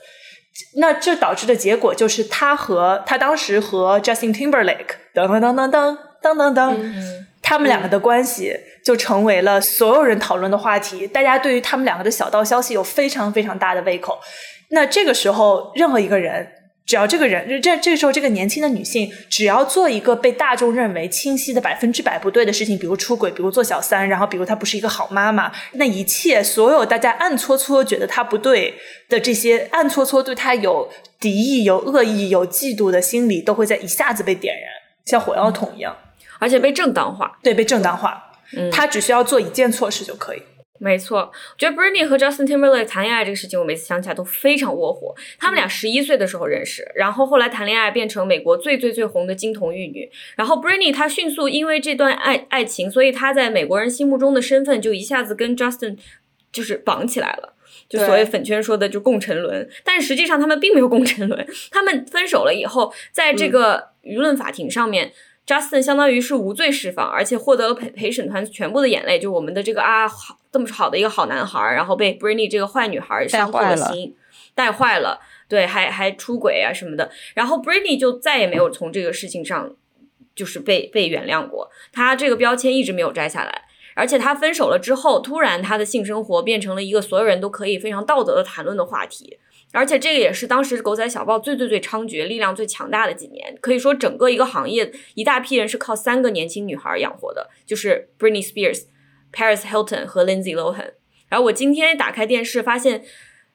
[0.77, 7.27] 那这导致的结果就是，他和他当时和 Justin Timberlake 噔噔噔噔噔噔噔噔。
[7.49, 8.53] 他们两个的关系
[8.85, 14.19] 就成为了所有人讨论的话题，大家对于他们两个的小道消息有非常非常大的胃口。
[14.71, 16.45] 那这个时候，任何一个人，
[16.85, 28.75] 只要这个人，这这个时候这个年轻的女性，只要做一个被大众认为清晰的百分之百不对的事情，比如出轨，比如做小三，然后比如她不是一个好妈妈，那一切所有大家暗搓搓觉得她不对
[29.09, 34.65] 的这些暗搓搓对她有敌意、有恶意、有嫉妒的心理，都会在一下子被点燃，
[35.05, 35.97] 像火药桶一样。
[36.39, 38.23] 而且被正当化，对，被正当化。
[38.57, 40.43] 嗯，他只需要做一件错事就可以。
[40.79, 45.15] 没错，我觉得 Britney 和 Justin Timberlake 谈恋爱这个事情，我每次想起来都非常窝火。
[45.39, 50.11] 他们俩十一岁的时候认识，然后后来谈恋爱，变成美国最最最红的金童玉女。
[50.37, 55.97] 然后 Britney 她迅速因为这段爱爱情，所以她在美国人心目中的身份就一下子跟 Justin
[56.53, 57.55] 就是绑起来了，
[57.89, 59.67] 就所谓粉圈说的就共沉沦。
[59.83, 65.13] 但实际上他们并没有共沉沦，他们分手了以后，在这个舆论法庭上面。
[65.47, 74.17] Justin 相当于是无罪释放，而且获得了陪陪审团全部的眼泪，就我们的这个啊好这么好的一个好男孩，然后被 Britney 这个坏女孩伤透了心，
[74.57, 79.77] 带坏了，对，还还出轨啊什么的，然后 Britney 就再也没有从这个事情上
[80.35, 83.63] 就是被被原谅过，他这个标签一直没有摘下来，
[83.95, 89.39] 而且他分手了之后，突然他的性生活变成了一个所有人都可以非常道德的谈论的话题。
[89.73, 98.85] 而且这个也是当时狗仔小报最最最猖獗、力量最强大的几年，可以说整个一个行业一大批人是靠三个年轻女孩养活的，就是 Britney Spears、
[99.33, 100.93] Paris Hilton 和 Lindsay Lohan。
[101.29, 103.05] 然后我今天打开电视，发现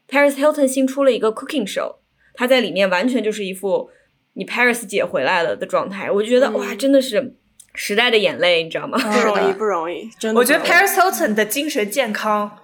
[0.08, 1.96] Paris Hilton 新出了一个 Cooking Show，
[2.34, 3.90] 她在里面完全就是一副
[4.34, 7.36] 你 Paris 姐回来了的状态，我就觉得哇，真的是
[7.74, 9.00] 时代的眼泪，你知道吗？
[9.00, 10.40] 不容易，不容易，真的。
[10.40, 12.60] 我觉得 Paris Hilton 的精神健康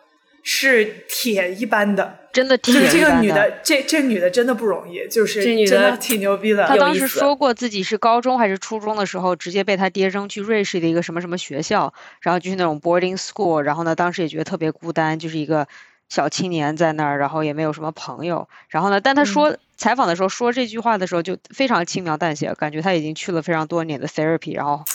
[0.49, 2.19] 是铁一般的。
[2.31, 6.65] 真的，就是这个女的，这这女的真的不容易，就是这女的挺牛逼的。
[6.65, 15.67] 她当时说过自己是高中还是初中的时候，直接被她爹扔去瑞士的一个什么什么学校，然后就是那种 boarding school，然后呢，当时也觉得特别孤单，就是一个
[16.07, 18.47] 小青年在那儿，然后也没有什么朋友。
[18.69, 24.86] 然后呢，但她说采访的时候说这句话的时候就非常轻描淡写，感觉她已经去了非常多年的 therapy，然后。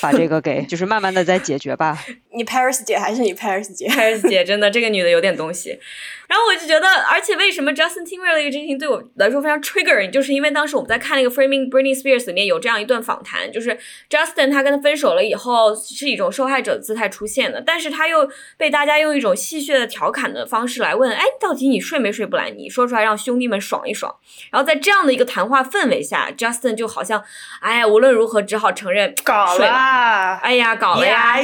[0.00, 1.98] 把这个给， 就是慢慢的在解决吧。
[2.34, 5.78] 你 Paris 姐还是你 Paris 姐？Paris 姐 真的这个女的有点东西。
[6.28, 13.76] 然后我就觉得，而且为什么 Justin Timberlake 这情对我来说非常 triggering，就是因为当时我们在看那个 Framing Britney Spears 里面有这样一段访谈，就是
[14.08, 22.66] Justin 他跟他分手了以后是一种受害者姿态出现的，但是他又被大家用一种戏谑的调侃的方式来问，哎，到底你睡没睡布兰妮？
[22.66, 24.14] 说出来让兄弟们爽一爽。
[24.50, 27.22] 然后在这样的一个谈话氛围下，Justin 就好像，
[27.60, 29.66] 哎呀，无论如何只好承认 搞了。
[30.42, 31.36] 哎呀，搞了呀！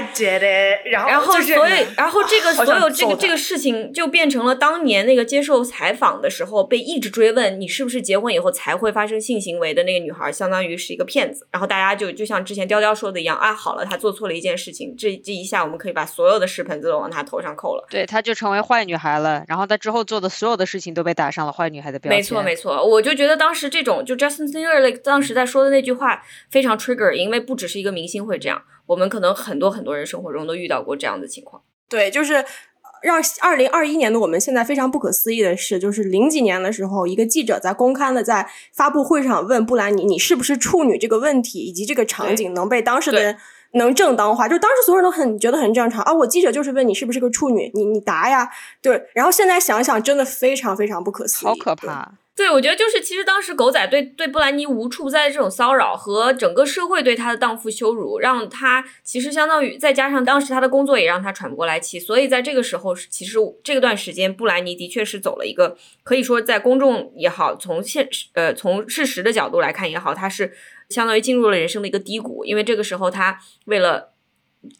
[0.84, 11.46] 然后然后所以，然后这个所有这个这个事情就变成了当年那个接受采访的时候被一直追问你是不是结婚以后才会发生性行为的那个女孩，相当于是一个骗子。
[11.50, 17.86] 然后大家就就像之前雕雕说的一样啊，好了，她做错了一件事情，这这一下我们可以把所有的屎盆子都往她头上扣了。
[17.90, 19.44] 对，她就成为坏女孩了。
[19.48, 22.18] 然后她之后做的所有的事情都被打上了坏女孩的标签。
[22.18, 31.62] 没错，没错，我就觉得当时这种就 Justin Timberlake 当时在说的那句话非常 trigger，因为不只是一个明星会这样，我们可能很多很多人生活中都遇到过这样的情况。
[31.88, 32.44] 对，就是
[33.02, 43.36] 让二零二一年的我们现在非常不可思议的是，就是零几年的时候，一个记者在公开的在发布会上问布兰妮你是不是处女这个问题，以及这个场景能被当事的人
[43.72, 46.12] 能正当化，就当时所有人都很觉得很正常啊。
[46.12, 48.50] 我记者就是问你是不是个处女，你你答呀，
[48.82, 49.08] 对。
[49.14, 51.76] 然后现在想想，真的非常非常不可思议，好可。
[51.76, 52.14] 怕。
[52.38, 70.52] 对，我觉得就是，其实当时狗仔对对布兰妮无处不在的这种骚扰和整个社会对她的荡妇羞辱，让她其实相当于再加上当时她的工作也让她喘不过来气，所以在这个时候，其实这段时间布兰妮的确是走了一个可以说在公众也好，从现实呃从事实的角度来看也好，她是
[70.88, 74.10] 相当于进入了人生的一个低谷，因为这个时候她为了。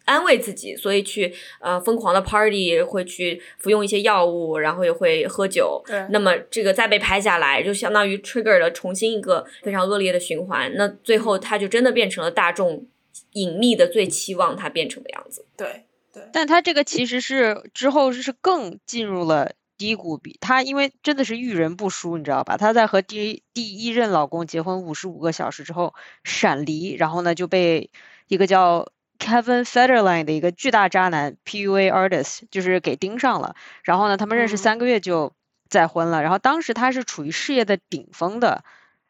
[0.05, 5.83] 安慰自己，所以去呃疯狂的 party，会去服用一些药物，然后也会喝酒。
[5.87, 10.73] 对那么这个再被拍下来，就相当于 trigger 了重新一个非常恶劣的循环。
[10.75, 12.87] 那最后他就真的变成了大众
[13.33, 15.47] 隐秘的最期望他变成的样子。
[15.57, 22.57] 对对但他这个其实是之后是更进入了低谷，比他因为真的是遇人不淑，你知道吧？
[22.57, 27.91] 她在和第一第一任老公结婚五十五个小时之后闪离，然后呢就被
[28.27, 28.89] 一个叫
[29.19, 35.33] Kevin Federline 的一个巨大渣男 PUA artist 就是给盯上了，然后呢他们认识嗯三个月就
[35.69, 38.65] 再婚了，然后当时他是处于事业的顶峰的。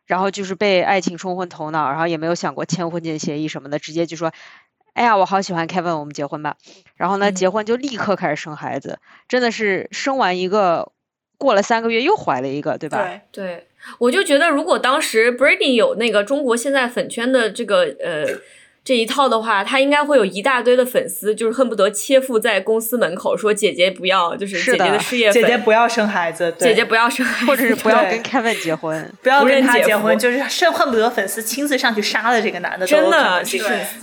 [0.06, 4.32] 然后就是被爱情冲昏头脑，然后也没有想过签婚前协议什么的，直接就说
[4.94, 6.56] ：“哎呀，我好喜欢 Kevin，我们结婚吧。”
[6.96, 10.92] 然后呢，嗯结婚就立刻开始生孩子，真的是生完一个，
[11.36, 12.96] 过了三个月又怀了一个，对吧？
[12.96, 13.66] 对对，
[13.98, 18.24] 我就觉得如果当时 Britney 有那个中国现在粉圈的这个呃。
[18.88, 29.12] 这一套的话，他应该会有一大堆的粉丝，就是恨不得切腹在公司门口说：“姐姐不要，就是姐姐的事业粉，姐姐不要生孩子，对姐姐不要生孩子，或者是不要跟 Kevin 结婚。
[29.20, 33.10] 不要跟他结婚，就是甚恨不得粉丝亲自上去杀了这个男的真。
[33.10, 33.58] 的是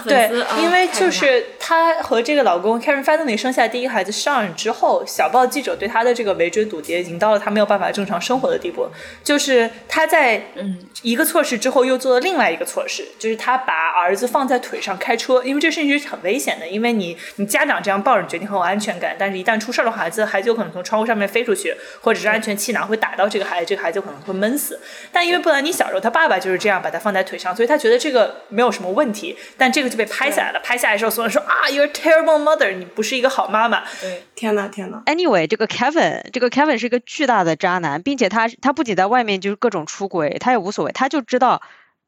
[0.07, 0.29] 对
[0.61, 8.87] 因为就是她和这个老公 Karen Federline 生下第一个孩子 Sean 之后，小报记者对她的这个围追堵截，已经到了她没有办法正常生活的地步。
[9.23, 24.79] 就是她在嗯一个措施之后，又做了另外一个措施，就是她把儿子放在腿上开车，因为这个事情是很危险的，因为你你家长这样抱着，你觉得你很有安全感，但是一旦出事儿的话，孩子孩子有可能从窗户上面飞出去，或者是安全气囊会打到这个孩子，这个孩子有可能会闷死。
[25.11, 29.35] 但因为布兰妮小时候，他爸爸就是这样把他放在腿上，所以他觉得这个没有什么问题。
[29.57, 33.83] 但这个就被拍下来了，拍下来的时候，所有人说啊，you're a terrible mother，你不是一个好妈妈。
[34.01, 41.61] 对，天呐天呐，Anyway，这个 Kevin，这个 Kevin 是一个巨大的渣男，并且他他不仅在外面就是各种出轨，他也无所谓，他就知道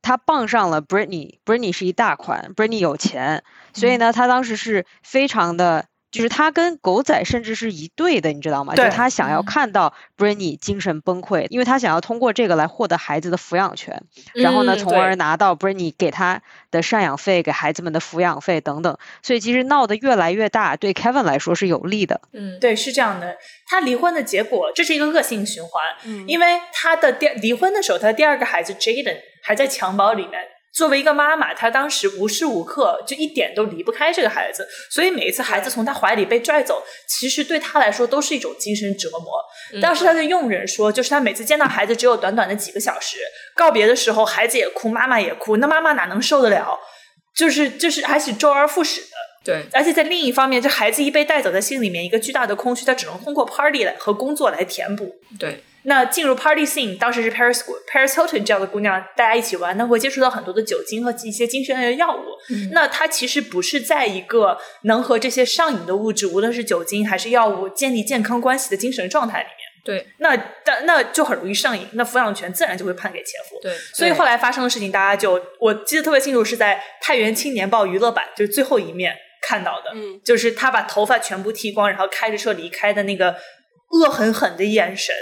[0.08, 3.44] 他傍上了 Britney，Britney 是一大款，Britney 有钱，
[3.74, 5.88] 所以呢，他当时是非常的。
[6.10, 8.74] 就是他跟狗仔甚至是一对的，你知道吗？
[8.74, 14.02] 就他想要看到 Britney 精神崩溃，因为他想要通过这个来获得孩子的抚养权，
[14.34, 16.42] 然后呢，嗯从而拿到 Britney 给他
[16.72, 18.98] 的赡养费、给孩子们的抚养费等等。
[19.22, 22.22] 所以其实闹得越来越大，对 Kevin 来说是有利的。
[22.32, 23.36] 嗯，对，是这样的。
[23.68, 29.18] 他离婚的结果，这是一个恶性循环，嗯因为他的第离婚的时候，他的第二个孩子 Jaden
[29.48, 30.42] 还在襁褓里面。
[30.74, 39.32] 作为一个妈妈，她当时无时无刻就一点都离不开这个孩子，所以每一次孩子从她怀里被拽走，其实对她来说都是一种精神折磨。
[39.74, 43.18] 嗯当时她的佣人说，就是她每次见到孩子只有短短的几个小时，
[43.56, 46.78] 告别的时候孩子也哭，妈妈也哭，那妈妈哪能受得了？
[47.34, 49.08] 就是就是还是周而复始的。
[49.46, 55.16] 对，而且在另一方面，这孩子一被带走，在心里面一个巨大的空虚，她只能通过 party 来和工作来填补。
[55.40, 62.24] 对，那进入 party scene，当时是 Paris Paris Hilton 这样的姑娘，大家一起玩，那会接触到很多的酒精和一些精神类的药物。
[62.50, 69.56] 嗯那她其实不是在一个能和这些上瘾的物质，无论是酒精还是药物，建立健康关系的精神状态里面。
[69.86, 73.58] 对，那但那就很容易上瘾，那抚养权自然就会判给前夫。
[73.62, 83.38] 对，所以后来发生的事情，大家就我记得特别清楚，是在《太原青年报》娱乐版，就是最后一面看到的，嗯就是他把头发全部剃光，然后开着车离开的那个
[83.92, 85.16] 恶狠狠的眼神，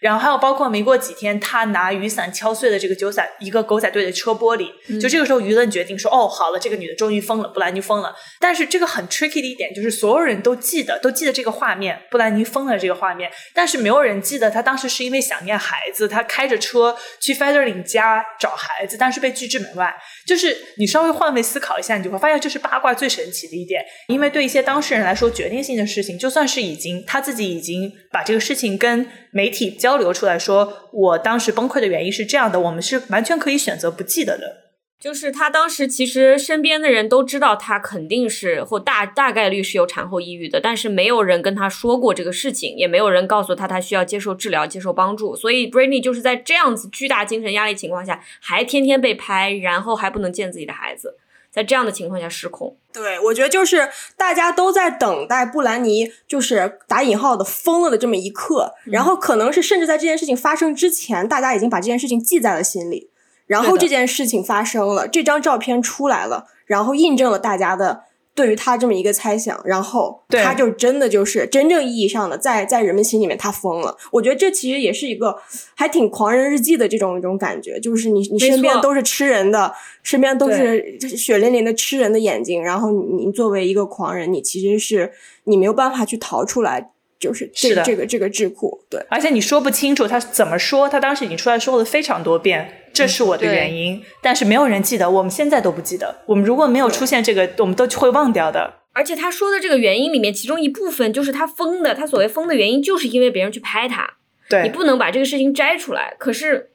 [0.00, 8.14] 然后还有包括没过几天，他拿雨伞敲碎了这个九仔一个狗仔队的车玻璃，就这个时候舆论决定说，哦，好了，这个女的终于疯了，布兰妮疯了。
[8.38, 19.94] 但是这个很 tricky 的一点就是，所有人都记得，都记得这个画面，布兰妮疯了这个画面，但是没有人记得她当时是因为想念孩子，她开着车去 Featherling 家找孩子，但是被拒之门外。
[20.26, 34.65] 就是你稍微换位思考一下，你就会发现这是八卦最神奇的一点，因为对一些当事人来说，决定性的事情，就算是已经他自己已经把这个事情跟媒体交流出来说，我当时崩溃的原因是这样的，我们是完全可以选择不记得的。
[34.98, 45.36] 就是他当时其实身边的人都知道他肯定是或大大概率是有产后抑郁的，但是没有人跟他说过这个事情，也没有人告诉他他需要接受治疗、接受帮助。
[45.36, 51.16] 所以 Britney 就是在这样子巨大精神压力情况下，还天天被拍，然后还不能见自己的孩子，
[51.50, 52.76] 在这样的情况下失控。
[52.92, 63.10] 对，我觉得就是大家都在等待布兰妮就是打引号的疯了的这么一刻，然后可能是甚至在这件事情发生之前，大家已经把这件事情记在了心里。
[63.46, 68.02] 然后这件事情发生了，这张照片出来了，然后印证了大家的
[68.34, 73.96] 对于他这么一个猜想，然后他就真的就是真正意义上的在在人们心里面他疯了。
[74.10, 75.36] 我觉得这其实也是一个
[75.74, 85.12] 还挺狂人日记的这种一种感觉，就是你你身边都是吃人的，身边都是血淋淋的吃人的眼睛，然后你作为一个狂人，你其实是
[85.44, 86.90] 你没有办法去逃出来。
[87.18, 98.74] 就是这个这个这个智库，对，而且你说不清楚他怎么说，他当时已经出来说了非常多遍，这是我的原因，但是没有人记得，我们现在都不记得，我们如果没有出现这个，我们都会忘掉的。
[98.92, 104.14] 而且他说的这个原因里面，其中一部分就是他疯的，他所谓疯的原因，就是因为别人去拍他，
[104.48, 106.70] 对你不能把这个事情摘出来，可是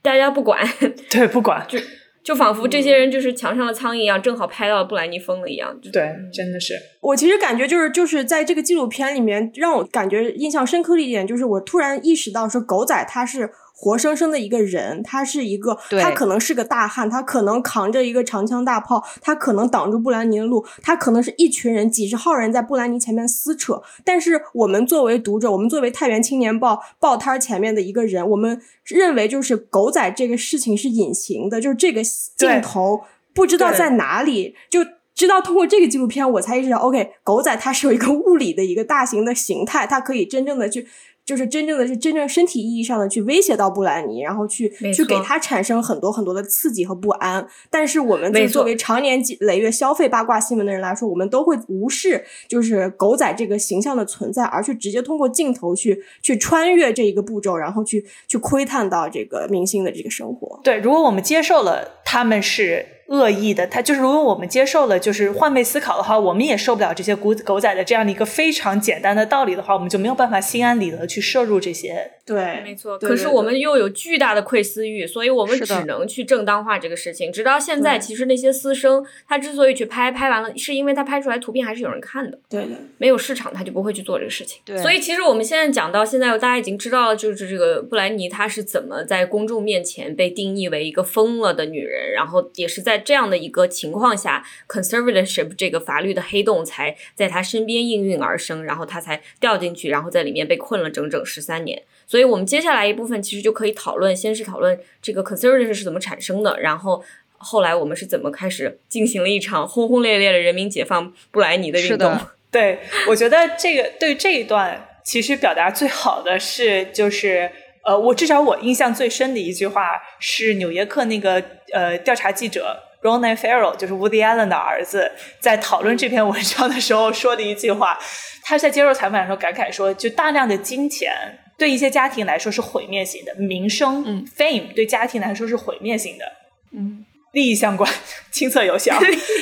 [0.00, 0.66] 大家不管，
[1.10, 1.78] 对，不管 就。
[2.22, 5.78] 就仿佛这些人就是墙上的苍蝇一样，正好拍到布兰妮疯了一样。
[5.92, 6.72] 对，真的是。
[7.02, 13.50] 我其实感觉就是就是在这个纪录片里面，让我感觉印象深刻的一点，就是我突然意识到，说狗仔他是。
[13.76, 23.82] 活生生的一个人，他是一个，他可能是个大汉，他可能扛着一个长枪大炮，他可能挡住布兰妮的路，他可能是一群人，几十号人在布兰妮前面撕扯。
[24.04, 32.00] 但是我们作为读者，我们作为太原青年报报摊前面的一个人，我们认为就是狗仔这个事情是隐形的，就是这个
[32.36, 33.02] 镜头
[33.34, 34.80] 不知道在哪里，就
[35.14, 40.86] 直到通过这个纪录片，我才意识到，OK，狗仔它是有一个物理的一个大型的形态，它可以真正的去。
[41.24, 47.46] 就是真正的是真正身体意义上的去威胁到布兰妮，然后去去给他产生很多很多的刺激和不安。
[47.70, 60.60] 但是我们作为常年累月消费八卦新闻的人来说，我们都会无视就是狗仔这个形象的存在，而去直接通过镜头去去穿越这一个步骤，然后去去窥探到这个明星的这个生活。
[60.62, 62.86] 对，如果我们接受了他们是。
[63.14, 72.10] 恶意的，他就是如果我们接受了，就是换位思考的话，我们也受不了这些狗狗仔的这样的一个非常简单的道理的话，我们就没有办法心安理得去摄入这些。
[72.26, 72.98] 对，没错。
[72.98, 77.30] 可是我们又有巨大的窥私欲，所以我们只能去正当化这个事情。
[77.30, 82.38] 直到现在，其实那些私生他之所以去拍拍完了，是因为他拍出来图片还是有人看的。
[82.48, 84.62] 对的，没有市场他就不会去做这个事情。
[84.64, 84.78] 对。
[84.78, 93.68] 所以其实我们现在讲到现在，大家已经知道了，就是这个布兰妮她是怎么在公众面前被定义为一个疯了的女人，然后也是在这样的一个。
[93.74, 101.82] 情况下，conservatorship 这个法律的黑洞才在他身边应运而生，然后他才掉进去，然后在里面被困了整整十三年。
[102.06, 107.02] 所以我们接下来一部分其实就可以讨论，先是讨论这个 conservatorship 是怎么产生的，然后
[107.36, 112.16] 后来我们是怎么开始进行了一场轰轰烈烈的人民解放布莱尼的运动。
[112.52, 117.50] 对，我觉得这个对这一段其实表达最好的是，就是
[117.82, 122.78] 呃，我至少我印象最深的一句话是《纽约客》那个呃调查记者。
[123.04, 127.98] Ronan Farrow 就是 Woody Allen 的儿子，在讨论这篇文章的时候说的一句话，
[128.42, 131.12] 他在接受采访的时候感慨说：“就大量的金钱
[131.58, 136.24] 对一些家庭来说是毁灭性的，名声、嗯，fame 对家庭来说是毁灭性的，
[136.72, 137.92] 嗯，利益相关，
[138.30, 138.98] 亲测有效。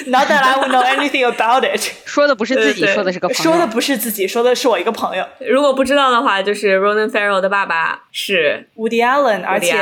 [0.07, 1.81] Not that I would know anything about it。
[2.05, 3.43] 说的不是自己，说的是个朋友。
[3.45, 5.25] 说的不是自己，说的是我一个朋友。
[5.39, 9.77] 如果不知道的话，就是 Ronan Farrow 的爸爸是 Woody Allen，而且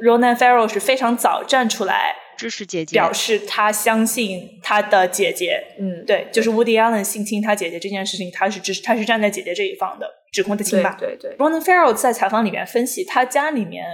[0.00, 5.62] Ronan Farrow 是非常早站出来。”支持姐姐，表示他相信他的姐姐。
[5.78, 10.94] 嗯，对，就是 Woody Allen 性侵他姐姐这件事情，他是支持，他是站在姐姐这一方的，指控他亲爸。
[10.94, 11.36] 对对。
[11.36, 13.84] Ronan Farrow 在采访里面分析，他家里面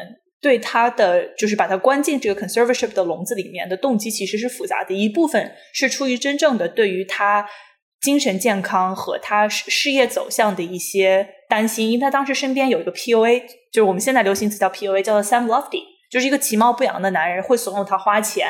[0.40, 7.46] 对他的就是把他关进这个 conservatorship 的笼子里面的动机其实是复杂的，一部分是出于真正的对于他
[8.00, 15.82] 精神健康和他事业走向的一些担心，因为他当时身边有一个 PUA，就是我们现在流行词叫 PUA，叫做 Sam Lofty。
[16.10, 18.48] 就是一个其貌不扬的男人，会怂恿他花钱，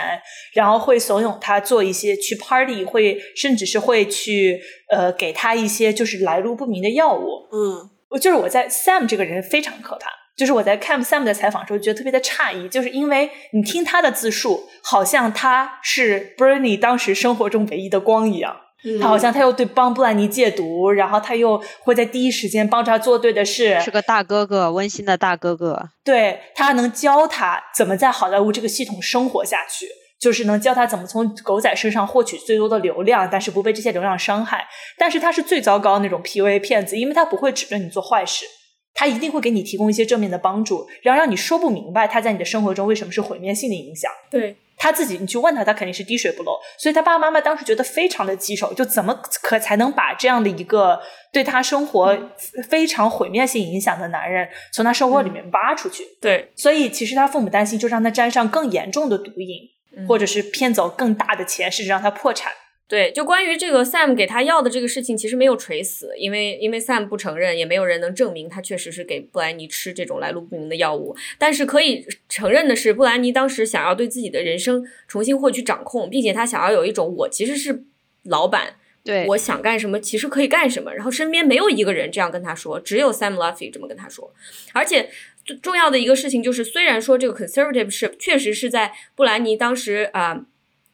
[0.55, 7.49] 然后会怂恿他做一些去 party，会甚至是会去呃给他一些就是来路不明的药物。
[7.53, 10.11] 嗯，我就是我在 Sam 这个人非常可怕。
[10.37, 18.57] 就是我在看 Sam 的采访时候，觉得特别的诧异，就是因为你听他的自述，好像他是 Bernie 当时生活中唯一的光一样。
[19.01, 25.91] 他好像他又对帮布兰妮戒毒，然后他又会在第一时间帮他做对的事，是个大哥哥，温馨的大哥哥。
[26.03, 29.87] 对他还能教他怎么在好莱坞这个系统生活下去，
[30.19, 34.67] 就是能教他怎么从狗仔身上获取最多的流量，但是不被这些流量伤害。
[34.99, 38.47] 但是他是最糟糕那种 PUA 骗子，因为他不会指着你做坏事。
[38.93, 44.11] 他一定会给你提供一些正面的帮助，然后让你说不明白他在你的生活中为什么是毁灭性的影响。
[44.29, 46.59] 对他自己，你去问他，他肯定是滴水不漏。
[46.79, 50.99] 所以他爸爸妈妈当时觉得非常的棘手，就怎么可才能把这样的一个
[51.31, 52.19] 对他生活
[52.67, 56.03] 非常毁灭性影响的男人从他生活里面挖出去？
[56.19, 62.51] 对，所以其实他父母担心，就让他沾上更严重的毒瘾，或者是骗走更大的钱，甚至让他破产。
[62.91, 71.15] 对，就关于这个 Sam 给他要的这个事情，其实没有垂死，因为因为 Sam 不承认，也没有人能证明他确实是给布兰妮吃这种来路不明的药物。
[71.39, 77.85] 但是可以承认的是，布兰妮当时想要对自己的人生重新获取掌控，并且他想要有一种我其实是
[78.25, 78.75] 老板，
[79.05, 80.93] 对我想干什么其实可以干什么。
[80.93, 84.35] 然后身边没有一个人这样跟他说，只有 Sam Luffy 这么跟他说。
[84.73, 85.09] 而且
[85.45, 90.47] 最重要的一个事情就是，虽然说这个 conservative 是确实是在布兰妮当时啊。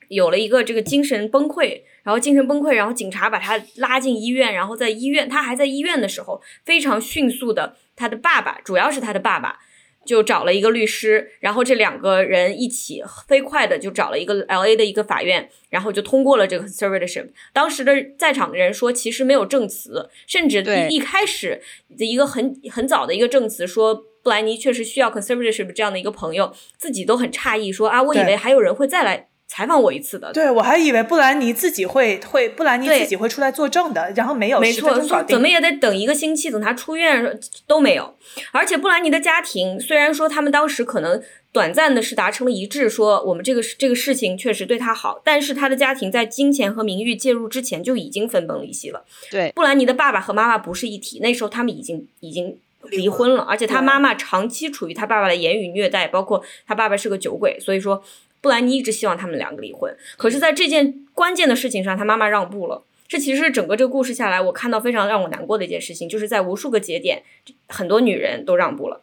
[0.09, 9.59] 有了一个这个精神崩溃，然后精神崩溃，然后警察把他拉进医院，然后在医院，他还在医院的时候，非常迅速的，他的爸爸，主要是他的爸爸，
[10.05, 17.31] 就找了一个律师，然后这两个人一起飞快的就找了一个 L A 的一个法院，然后就通过了这个 conservatorship。
[17.53, 21.61] 当时的在场的人说，其实没有证词，甚至一一开始
[21.99, 29.29] 的一个很很早的一个证词说，布莱尼确实需要 conservatorship 这样的一个朋友，自己都很诧异，说啊，我以为还有人会再来。
[29.49, 34.93] 采访我一次的，对我还以为布兰妮自己会会布兰妮自己会出来作证的，然后没有，没错，
[35.29, 38.17] 怎么也得等一个星期，等他出院都没有。
[38.51, 41.23] 而且布兰妮的家庭虽然说他们当时可能
[41.53, 49.05] 短暂的是达成了一致，说我们这个这个事情确实对他好，但是他的家庭在金钱和名誉介入之前就已经分崩离析了。
[49.31, 52.59] 对，布兰妮的爸爸和妈妈不是一体，那时候他们已经已经
[52.91, 58.03] 离婚了，而且他妈妈长期处于他爸爸的言语虐待，包括他爸爸是个酒鬼，所以说。
[58.47, 62.85] 布兰妮一直希望他们两个离婚，可是，在这件关键的事情上，他妈妈让步了。
[63.09, 67.25] 这其实是整个这个故事下来，我看到非常让我难过的一件事情，就是在无数个节点，
[67.67, 69.03] 很多女人都让步了。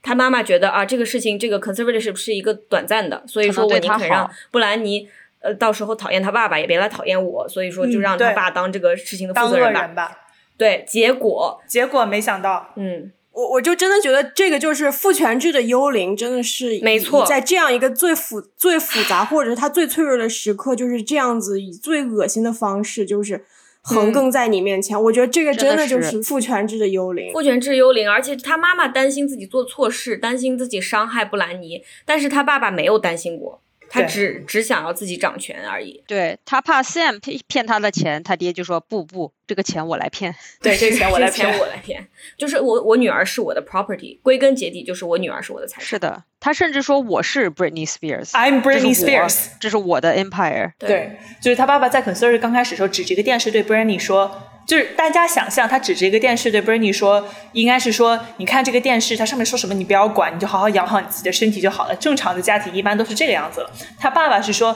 [0.00, 5.08] 她妈妈觉得啊，这个事情这个 conservatorship 是一个短暂的，所以说我宁肯让布兰妮
[5.40, 7.48] 呃到时候讨厌他爸爸，也别来讨厌我。
[7.48, 10.16] 所以说就让他爸当这个事情的负责人吧。
[10.56, 13.10] 对，结果结果没想到，嗯。
[13.34, 23.44] 我我就真的觉得这个就是父权制的幽灵，真的是没错，在这样一个最复最复杂或者是他最脆弱的时刻，就是这样子以最恶心的方式，就是
[23.82, 25.02] 横亘在你面前。
[25.02, 28.08] 我觉得这个真的就是父权制的幽灵，父权制幽灵。
[28.08, 33.60] 而且他妈妈担心自己做错事，担心自己伤害布兰妮，但是他爸爸没有担心过。
[33.94, 36.02] 他只只想要自己掌权而已。
[36.06, 40.34] 对他怕 Sam 骗骗他的钱，他爹就说不不，这个钱我来骗。
[40.60, 42.08] 对，这个钱我来骗，我来骗。
[42.36, 45.84] 就是我我女儿是我的 property，归根结底就是我女儿是我的财产。
[45.84, 50.72] 是的，他甚至说我是 Britney Spears，I'm Britney Spears，这是我的 empire。
[50.78, 54.50] 对，就是他爸爸在 Concert 刚开始时候指着一个电视对 Britney 说。
[54.66, 61.94] 就是大家想象，他指着一个电视对 Bernie 说，应该是说，你看这个电视，它上面说什么你不要管，你就好好养好你自己的身体就好了。
[61.96, 63.70] 正常的家庭一般都是这个样子了。
[63.98, 64.74] 他爸爸是说，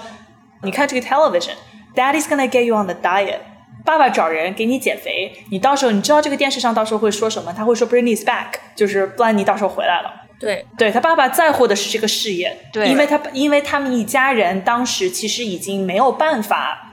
[0.62, 3.38] 你看这个 television，Daddy's gonna get you on the diet。
[3.84, 7.54] 爸爸找人给你减肥，你到时候你知道这个电视上到时候会说什么？
[7.56, 10.12] 他会说 Bernie's back，就是布兰妮到时候回来了。
[10.38, 16.87] 对，对他爸爸在乎的是这个事业，对，因为他因为他们一家人当时其实已经没有办法。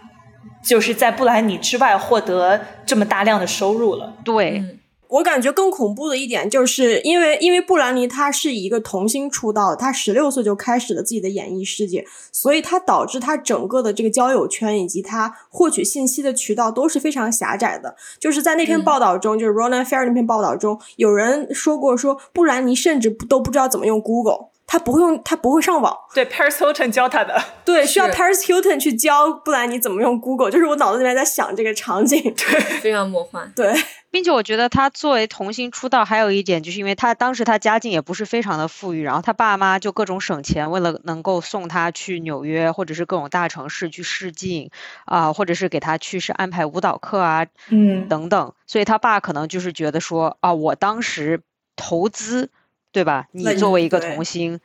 [0.66, 4.16] 就是在布兰妮之外获得这么大量的收入了。
[4.26, 17.95] 对我感觉更恐怖的一点，就是因为因为布兰妮她是一个童星出道，她十六岁就开始了自己的演艺世界，所以她导致她整个的这个交友圈以及她获取信息的渠道都是非常狭窄的。
[18.20, 24.49] 就是在那篇报道中，就是 Ronan Fair 那篇报道中，有人说过说布兰妮甚至都不知道怎么用 Google。
[24.68, 25.95] 他不会用，他不会上网。
[26.13, 27.39] 对，Paris Hilton 教他的。
[27.63, 30.49] 对，需要 Paris Hilton 去教不然你怎么用 Google。
[30.49, 33.51] 就是我脑子里面在想这个场景，对， 非常魔幻。
[33.55, 33.74] 对，
[34.09, 44.72] 并且我觉得他作为童星出道，还有一点就是因为他当时他家境也不是非常的富裕，然后他爸妈就各种省钱，为了能够送他去纽约或者是各种大城市去试镜
[45.05, 48.53] 啊，或者是给他去是安排舞蹈课啊，嗯，等等。
[48.66, 51.41] 所以他爸可能就是觉得说啊，我当时
[51.76, 52.49] 投资。
[52.96, 53.28] 对吧？
[53.34, 54.58] 你作为一个童星，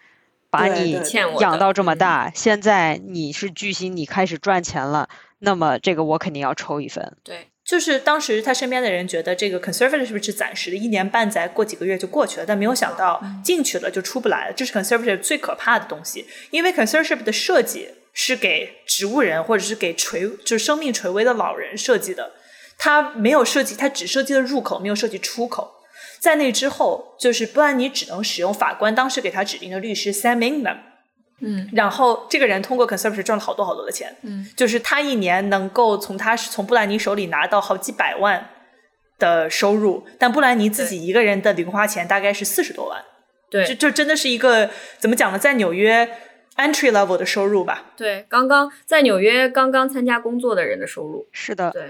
[0.50, 0.96] 把你
[1.40, 5.08] 养到这么大，现在你是巨星，你开始赚钱了，
[5.40, 7.16] 那么这个我肯定要抽一份。
[7.24, 7.48] 对。
[7.62, 22.32] 就是当时他身边的人觉得这个 conservative 是不是暂时的，一年半载，过几个月就过去了，但没有想到进去了就出不来了，这是 conservative 最可怕的东西，因为 conservative 的设计是给植物人或者是给垂就是生命垂危的老人设计的，
[22.76, 25.79] 它没有设计，它只设计了入口，没有设计出口。
[26.20, 30.76] 在那之后，就是布兰妮只能使用法官当时给他指定的律师 Sam Ingham。
[31.42, 38.50] 嗯，然后这个人通过 conservative 赚了好多好多的钱，嗯，就是他一年能够从他从布兰妮手里拿到好几百万
[39.18, 43.02] 的收入，但布兰妮自己一个人的零花钱大概是四十多万，
[43.50, 44.68] 对，这这真的是一个
[44.98, 46.06] 怎么讲呢，在纽约
[46.60, 47.92] entry level 的收入吧？
[47.96, 51.82] 对，刚刚在纽约刚刚参加工作的人的收入，是的，对。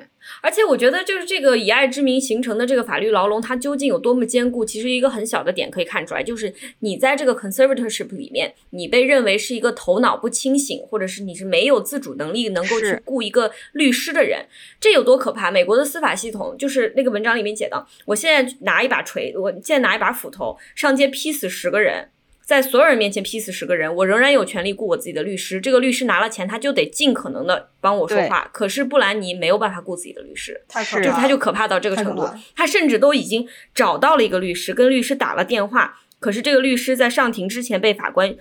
[0.42, 4.64] 而且我觉得，就是这个以爱之名形成的这个法律牢笼，它究竟有多么坚固？
[4.64, 14.46] 其实一个很小的点可以看出来，就是你在这个 conservatorship 里面，你被认为是一个头脑不清醒，或者是你是没有自主能力能够去雇一个律师的人，
[14.78, 15.50] 这有多可怕？
[15.50, 22.10] 美国的司法系统就是那个文章里面写的，我现在拿一把锤，我现在拿一把斧头上街劈死十个人。
[22.51, 25.61] 在所有人面前劈死十个人，我仍然有权利雇我自己的律师。
[25.61, 28.51] 这个律师拿了钱，他就得尽可能的帮我说话。
[28.53, 30.61] 可是布兰妮没有办法雇自己的律师，
[30.96, 32.28] 就是他就可怕到这个程度。
[32.57, 36.01] 他甚至都已经找到了一个律师，跟律师打了电话。
[36.18, 38.34] 可是这个律师在上庭之前被法官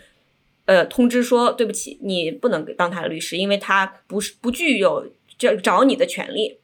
[0.66, 6.59] 呃通知说，对不起，你不能当他的律师，因为他不是不具有这找你的权利。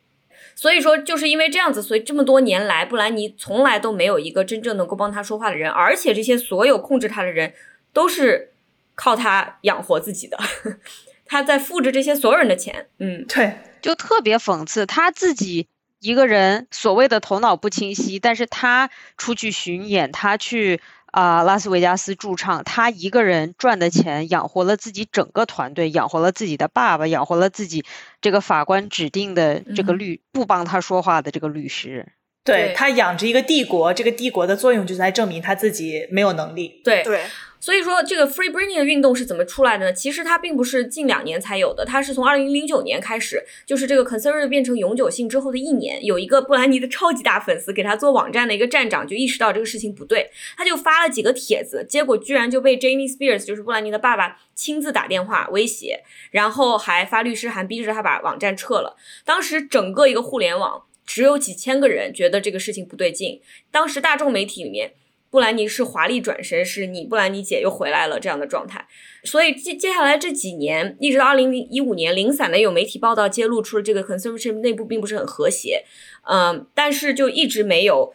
[0.56, 7.54] 所以说，就是因为这样子，所以这么多年来，布兰妮从来都没有一个真正能够帮他说话的人，而且这些所有控制他的人
[7.92, 8.54] 都是
[8.96, 10.40] 靠他养活自己的，
[11.26, 12.88] 他在复制这些所有人的钱。
[13.00, 15.68] 嗯，对，就特别讽刺，他自己
[16.00, 20.80] 一个人所谓的头脑不清晰，但是他出去巡演，他去。
[21.16, 27.86] 啊，拉斯维加斯驻唱，他一个人赚的钱养活了自己整个团队，养活了自己的爸爸，养活了自己
[28.20, 32.15] 这个法官指定的这个律不帮他说话的这个律师。
[32.46, 36.80] 对他养着一个帝国，这个帝国的作用就在证明他自己没有能力。
[36.84, 37.22] 对对。
[37.58, 39.94] 所以说，这个 Free Britney 的运动是怎么出来的呢？
[39.94, 58.96] 其实它并不是近两年才有的，它是从二零零九年开始，就是这个 conservative 变成永久性之后的一年，有一个布兰妮的超级大粉丝给他做网站的一个站长就意识到这个事情不对，他就发了几个帖子，结果居然就被 Jamie Spears，就是布兰妮的爸爸亲自打电话威胁，然后还发律师函逼着他把网站撤了。
[59.24, 63.42] 当时整个一个互联网只有几千个人觉得这个事情不对劲，
[63.72, 64.94] 当时大众媒体里面。
[65.32, 68.88] 布兰妮是华丽转身，是你布兰妮姐又回来了这样的状态，
[69.26, 75.84] 所以接接下来这几年，一直到二零一五年，零散的有媒体报道揭露出了这个 conservative 内部并不是很和谐，
[76.24, 78.14] 嗯，但是就一直没有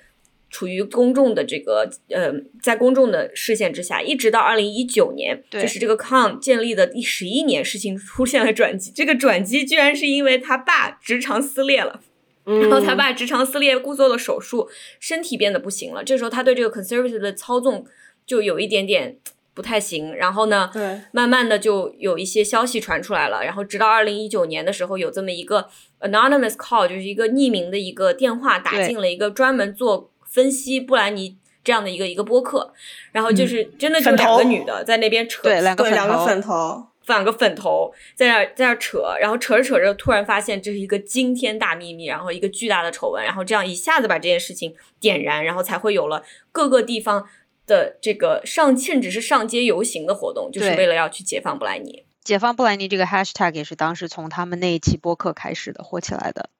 [0.48, 2.32] 处于公众的这个呃，
[2.62, 12.00] 在公众的视线之下，一直到二零一九年，就是这个 con 建立的第十一年，事情出现了转机，这个转机居然是因为他爸直肠撕裂了。
[12.44, 14.68] 然后他把直肠撕裂，故做了手术，
[14.98, 16.02] 身体变得不行了。
[16.02, 17.84] 这时候他对这个 conservative 的操纵
[18.26, 19.18] 就有一点点
[19.54, 20.14] 不太行。
[20.14, 23.44] 然后呢，对，慢慢的就有一些消息传出来了。
[23.44, 25.68] 然后直到二零一九年的时候，有这么一个
[26.00, 32.72] anonymous call，就是一个匿名的一个电话打进了一个专门做分析布兰妮这样的一个一个播客。
[33.12, 36.86] 然后就是真的就两个女的在那边扯，对，两个两个粉头。
[37.10, 47.28] 放个粉头在那在那扯，然后扯着扯着，突然发现这是一个惊天大秘密，然后一个巨大的丑闻，然后这样一下子把这件事情点燃，然后才会有了各个地方
[47.66, 52.04] 的这个上，甚至是上街游行的活动，就是为了要去解放布莱尼。
[52.22, 56.50] 解放布莱尼这个 hashtag 也是当时从他们那一期播客开始的，火起来的。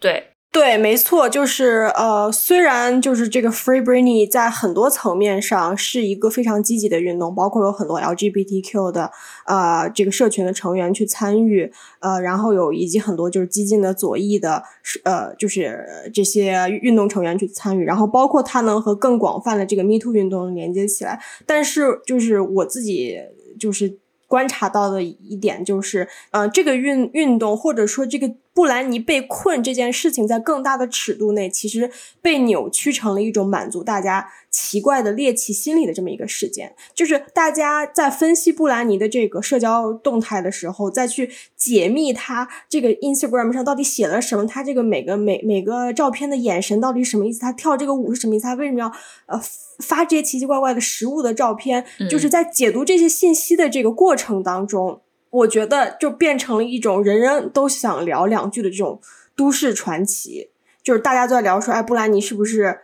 [0.00, 0.30] 对。
[0.52, 9.12] 对，没错，就是呃，虽然就是这个 Free Britney 在很多层面上是一个非常积极的运动，包括有很多 LGBTQ 的
[9.46, 14.64] 呃这个社群的成员去参与，呃，然后有以及很多就是激进的左翼的，
[15.04, 23.20] 呃，就是这些运动成员去参与，然后包括它能和更广泛的这个 Me Too 运动连接起来，但是就是我自己
[23.56, 28.34] 就是观察到的一点就是，呃，这个运运动或者说这个。
[28.60, 31.90] 布兰妮被困这件事情，在更大的尺度内，其实
[32.20, 36.74] 被扭曲成了一种满足大家奇怪的猎奇心理的这么一个事件。
[36.92, 48.92] 就是大家在分析布兰妮的这个社交动态的时候，再去解密她这个 Instagram 上到底写了什么，她这个每个每每个照片的眼神到底什么意思，她跳这个舞是什么意思，她为什么要
[49.24, 49.40] 呃
[49.78, 55.00] 发这些奇奇怪怪的食物的照片，就是在解读这些信息的这个过程当中。
[55.30, 59.00] 我觉得就变成了一种人人都想聊两句的这种
[59.36, 60.50] 都市传奇，
[60.82, 62.80] 就是大家都在聊说，哎，布兰妮是不是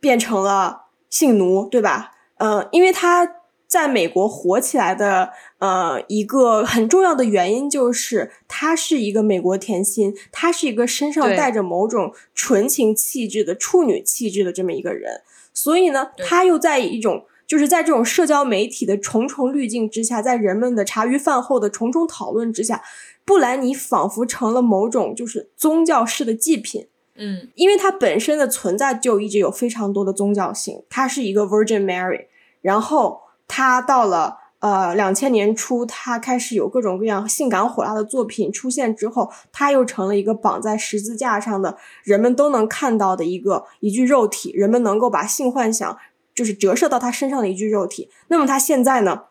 [0.00, 2.12] 变成了性奴，对吧？
[2.38, 3.36] 呃，因为他
[3.66, 15.20] 在美国火起来的呃，一个很重要的原因就是他是一个美国甜心，他是一个身上带着某种纯情气质的处女气质的这么一个人，
[15.52, 22.80] 所以呢，对他又在一种就是在这种社交媒体的重重滤镜之下，在人们的茶余饭后的重重讨论之下，
[23.24, 26.86] 布兰妮仿佛成了某种就是宗教式的祭品。
[27.16, 32.26] 嗯因为它本身的存在就一直有非常多的宗教性，它是一个 Virgin Mary，
[32.60, 45.98] 然后它到了呃两千年初，它开始有各种各样性感火辣的作品出现之后，它又成了一个绑在十字架上的人们都能看到的一个一具肉体，人们能够把性幻想
[46.34, 48.10] 就是折射到他身上的一具肉体。
[48.28, 49.22] 那么他现在呢？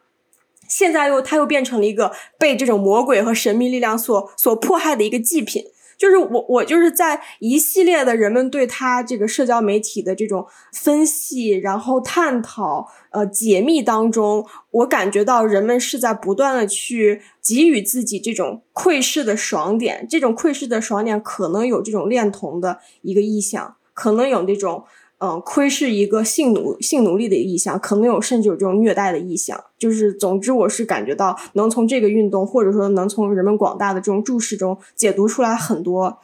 [0.67, 5.63] 现在又他又变成了一个被这种魔鬼和神秘力量所所迫害的一个祭品。
[5.97, 24.85] 就是我我就是在一系列的人们对他这个社交媒体的这种分析，然后探讨、呃解密当中，我感觉到人们是在不断的去给予自己这种窥视的爽点，这种窥视的爽点可能有这种恋童的一个意向，可能有那种
[25.20, 29.61] 嗯窥视一个性奴性奴隶的意向，可能有甚至有这种虐待的意向。
[29.78, 36.17] 就是总之，我是感觉到能从这个运动，或者说能从人们广大的这种注视中解读出来很多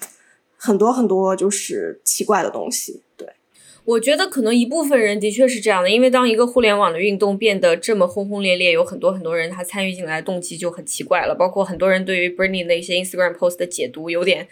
[0.58, 3.02] 很多很多就是奇怪的东西。
[3.18, 3.28] 对，
[3.84, 14.48] 我觉得可能一部分人的确是这样的，因为当一个互联网的运动变得这么轰轰烈烈，有很多很多人他参与进来动机就很奇怪了，包括很多人对于 Bernie 的一些 Instagram post 的解读有点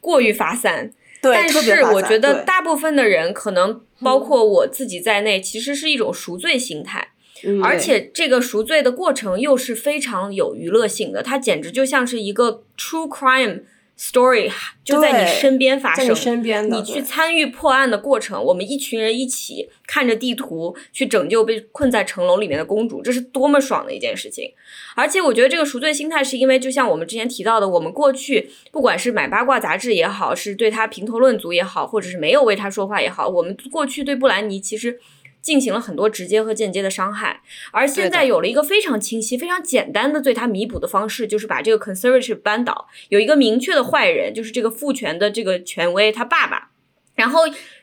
[0.00, 0.92] 过于发散。
[1.24, 7.08] 对，但是我觉得大部分的人，可能包括我自己在内，其实是一种赎罪心态。
[7.46, 13.62] 嗯而且这个赎罪的过程又是非常有娱乐性的，它简直就像是一个 true crime
[13.98, 14.50] story，
[14.82, 24.52] 就在你身边发生，在你身边的你去参与破案的过程，我们一群人一起看着地图去拯救被困在城楼里面的公主，这是多么爽的一件事情！
[24.96, 34.98] 而且我觉得这个赎罪心态，是因为就像我们之前提到的，我们过去不管是买八卦杂志也好，是对他评头论足也好，或者是没有为他说话也好，我们过去对布兰妮其实。
[35.44, 46.70] 进行了很多直接和间接的伤害，而现在有了一个非常清晰、非常简单的对他弥补的方式，就是把这个 conservative 扳倒，有一个明确的坏人，就是这个父权的这个权威他爸爸，
[47.14, 47.42] 然后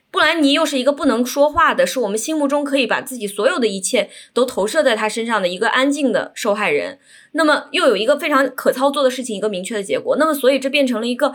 [0.09, 6.97] 布兰妮又是一个不能说话的，是我们心目中可以把自己所有的一切都投射在他身上的一个安静的受害人。
[7.34, 10.18] 那么又有一个非常可操作的事情，一个明确的结果。
[10.18, 11.34] 那么所以这变成了一个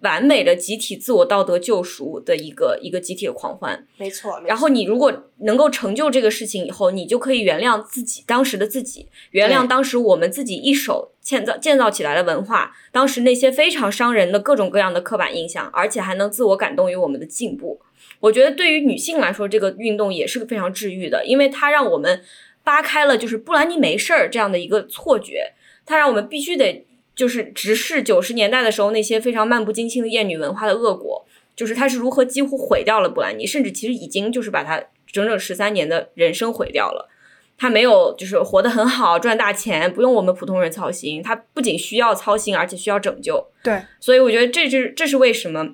[0.00, 3.86] 完美的集体自我道德救赎的一个一个集体的狂欢。
[3.96, 4.38] 没错。
[4.40, 17.80] 没然后你如果能够成就这个事情以后，你就可以原谅自己当时的自己，原谅当时我们自己一手建造建造起来的文化，当时那些非常伤人的各种各样的刻板印象，而且还能自我感动于我们的进步。
[18.20, 22.22] 我觉得对于女性来说，这个运动也是非常治愈的，因为它让我们
[22.64, 25.52] 扒开了就是布兰妮没事儿这样的一个错觉，
[25.84, 26.85] 它让我们必须得
[27.16, 31.26] 就是直视九十年代的时候那些非常漫不经心的厌女文化的恶果。
[31.56, 37.08] 就是他是如何几乎毁掉了布兰妮，甚至其实已经就是把他整整十三年的人生毁掉了。
[37.56, 41.22] 他没有就是活得很好，赚大钱，不用我们普通人操心。
[41.22, 43.42] 他不仅需要操心，而且需要拯救。
[43.64, 45.70] 对，所以我觉得这是这是为什么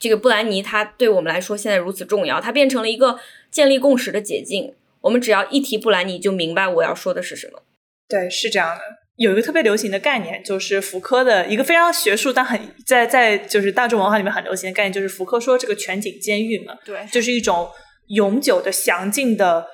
[0.00, 3.20] 这个布兰妮她对我们来说现在如此重要，它变成了一个
[3.52, 4.74] 建立共识的捷径。
[5.02, 7.60] 我们只要一提布兰妮，就明白我要说的是什么。
[8.08, 9.03] 对，是这样的。
[9.16, 17.68] 有一个特别流行的概念，就是福柯的一个非常学术但很在在就是大众文化里面很流行的概念，就是福柯说这个全景监狱嘛，对，就是一种
[18.08, 19.66] 永久的、详尽的、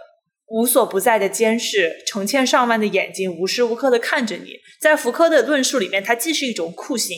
[0.48, 4.56] 无所不在的监视，成千上万的眼睛无时无刻的看着你。
[4.80, 7.16] 在福柯的论述里面，它既是一种酷刑，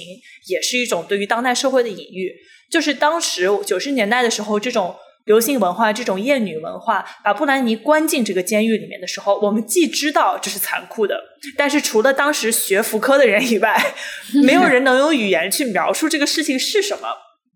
[0.49, 2.33] 也是一种对于当代社会的隐喻。
[2.71, 11.21] 就是当时九十年代的时候，这种流行文化、这种厌女文化，把布兰妮关进这个监狱里面的时候，我们既知道这是残酷的，
[11.57, 13.95] 但是除了当时学福柯的人以外，
[14.43, 17.09] 没有人能用语言去描述这个事情是什么。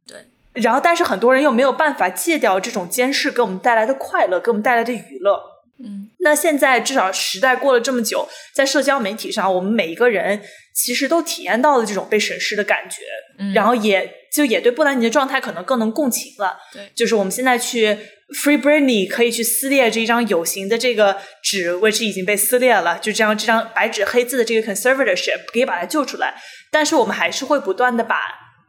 [0.06, 0.16] 对。
[0.62, 5.38] 然后，但是很多人又没有办法戒掉这种监视给我们带来的快乐，给我们带来的娱乐。
[5.78, 10.40] 嗯，那现在至少时代过了这么久，在社交媒体上，我们每一个人
[10.76, 13.00] 其实都体验到了这种被审视的感觉，
[13.38, 16.58] 嗯然后也就也对布兰妮的状态可能更能共情了。
[16.70, 17.96] 对就是我们现在去
[18.42, 26.34] Free Britney 可以去撕裂这一张有形的这个纸，which 已经被撕裂了，就这样这张白纸黑字的这个 conservatorship 可以把它救出来，
[26.70, 28.20] 但是我们还是会不断的把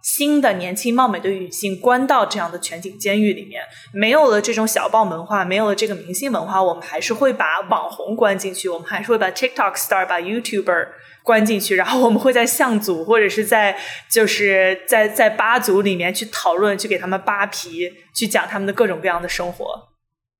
[0.01, 3.63] 新的年轻貌美的女性关到这样的全景监狱里面。
[3.91, 10.87] 没有了这种小报文化，没有了这个明星文化，我们还是会把网红关进去，我们还是会把 TikTok star、把 YouTuber
[11.27, 13.77] 关进去，然后我们会在相组或者是在
[14.09, 19.89] 就是在在八组里面去讨论，去给他们扒皮，去讲他们的各种各样的生活。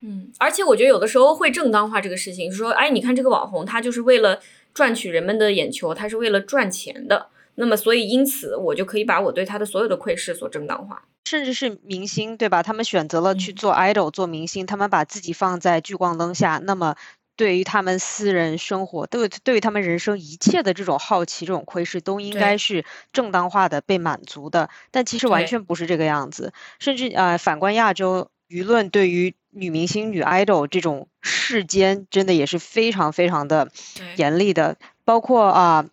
[0.01, 4.39] 嗯，而且我觉得有的时候会正当化这个事情，说，哎，你看这个网红，他就是为了
[4.73, 7.27] 赚取人们的眼球，他是为了赚钱的。
[7.55, 11.03] 那么，所以因此，我就可以把我对他的所有的窥视所正当化。
[11.25, 12.63] 甚至是明星，对吧？
[12.63, 16.95] 他们选择了去嗯做 idol，做明星，他们把自己放在聚光灯下，那么
[17.37, 22.83] 对于他们私人生活，对对于他们人生一切的这种好奇、这种窥视，都应该是
[23.13, 24.69] 正当化的、被满足的。
[24.91, 26.51] 但其实完全不是这个样子。
[26.79, 33.69] 甚至呃，反观亚洲舆论，对于女明星、女 idol 这种世间，真的也是非常非常的
[34.15, 34.77] 严厉的。
[35.05, 35.85] 包括啊、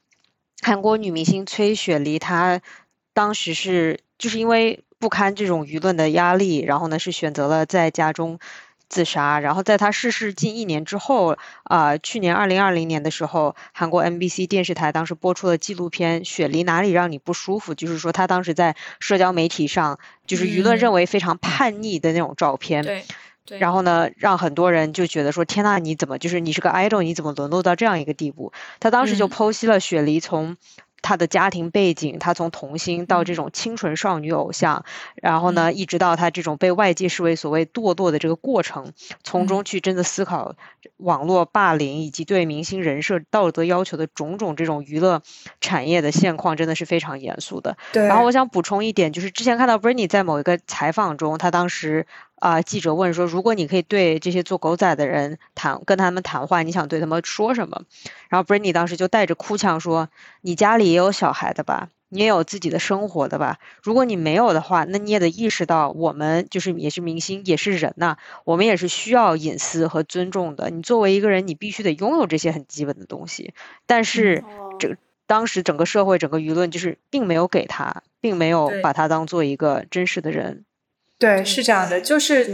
[0.62, 2.62] 韩国女明星崔雪梨，她
[3.12, 8.38] 当时是就是因为不堪这种舆论的压力，然后呢是选择了在家中
[8.88, 9.40] 自杀。
[9.40, 22.82] 然后在他逝世近一年之后，啊、去年二零二零年的时候，韩国 MBC 电视台当时播出了纪录片《雪梨哪里让你不舒服》，就是说他当时在社交媒体上，就是舆论嗯认为非常叛逆的那种照片。
[22.84, 23.04] 对
[23.46, 28.54] 对，然后呢，让很多人就觉得说，天呐，你怎么就是你是个 idol，你怎么沦落到这样一个地步？
[28.80, 30.56] 他当时就嗯剖析了雪梨从
[31.04, 34.86] 她的家庭背景，她从童星到这种清纯少女偶像，
[35.16, 40.54] 然后呢，一直到她这种被外界视为所谓堕落的这个过程，从中去真的思考
[40.96, 45.20] 网络霸凌以及对明星人设道德要求的种种这种娱乐
[45.60, 47.76] 产业的现况，真的是非常严肃的。
[47.92, 52.06] 对，然后我想补充一点，就是之前看到 Britney 在某一个采访中，她当时
[52.44, 57.84] 啊、记者问说，如果你可以对这些做狗仔的人谈，跟他们谈话，你想对他们说什么？
[58.28, 60.10] 然后 Britney 当时就带着哭腔说
[60.44, 61.88] ：“你家里也有小孩的吧？
[62.10, 63.58] 你也有自己的生活的吧？
[63.82, 70.68] 如果你没有的话，那你也得意识到，我们就是也是明星，也是人呐、我们也是需要隐私和尊重的。
[70.68, 73.54] 你作为一个人，你必须得拥有这些很基本的东西。
[73.86, 80.66] 但是，哦这个当时整个社会、整个舆论就是并没有给他，并没有把他当做一个真实的人。
[81.24, 82.46] 对，是这样的，就是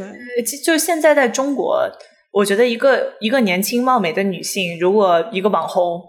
[0.65, 1.91] 就现在在中国，
[2.31, 6.01] 我觉得一个一个年轻貌美的女性，如果一个网红，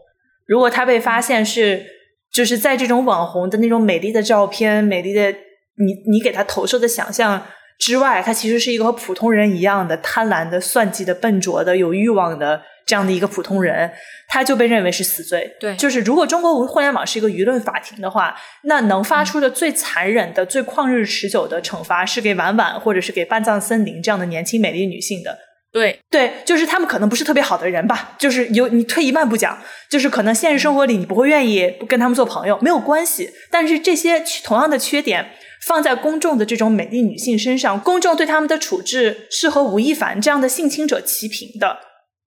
[0.45, 1.83] 如果她被发现是
[2.31, 7.43] 就是在这种网红的那种美丽的照片、美丽的你你给她投射的想象
[7.79, 13.91] 之外，她其实是一个和普通人一样的贪婪的、算计的、笨拙的、有欲望的这样的一个普通人，
[14.27, 15.55] 他就被认为是死罪。
[15.59, 25.37] 对就是如果中国互联网是一个舆论法庭的话，那能发出的最残忍的、最旷日持久的惩罚是给婉婉或者是给半藏森林这样的年轻美丽女性的。
[25.73, 29.57] 对对，就是他们可能不是特别好的人吧，就是有你退一万步讲，
[29.89, 33.29] 就是可能现实生活里你不会愿意跟他们做朋友，没有关系。
[33.49, 35.31] 但是这些同样的缺点
[35.65, 41.77] 放在公众的这种美丽女性身上，公众对他们的处置是和吴亦凡这样的性侵者齐平的。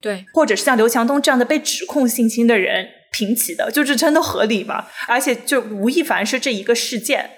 [0.05, 4.85] 对或者是像刘强东这样的被指控性侵的人平起的，就是真的合理吗？
[5.09, 7.31] 而且就吴亦凡是这一个事件，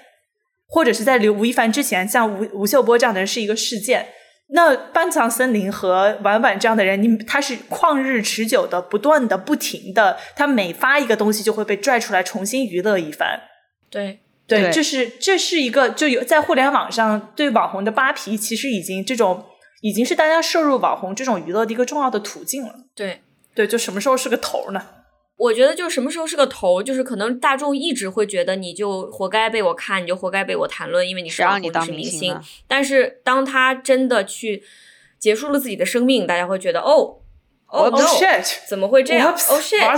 [0.67, 4.09] 或者是在刘吴亦凡之前，像吴吴秀波这样的人是一个事件。
[4.49, 13.41] 那半藏森林和婉婉这样的人，你他是旷日持久的、不断的、不停的，他每发一个东西就会被拽出来重新娱乐一番。
[13.89, 19.45] 对对，对这是这是一个就有在互联网上对网红的扒皮，其实已经这种
[19.81, 22.75] 已经是大家摄入网红这种娱乐的一个重要的途径了。
[22.95, 23.21] 对，
[23.53, 24.81] 对，就什么时候是个头呢？
[25.37, 32.39] 我觉得就什么时候是个头，就是可能大众一直会觉得你就活该被我看，你就活该被我谈论，因为你是网红，你是明星。
[32.67, 34.63] 但是当他真的去
[35.19, 37.19] 结束了自己的生命，大家会觉得哦。
[37.69, 37.99] 哦、Oh！
[38.67, 39.85] 怎么会这样 Whoops，？Oh shit！
[39.85, 39.95] 啊，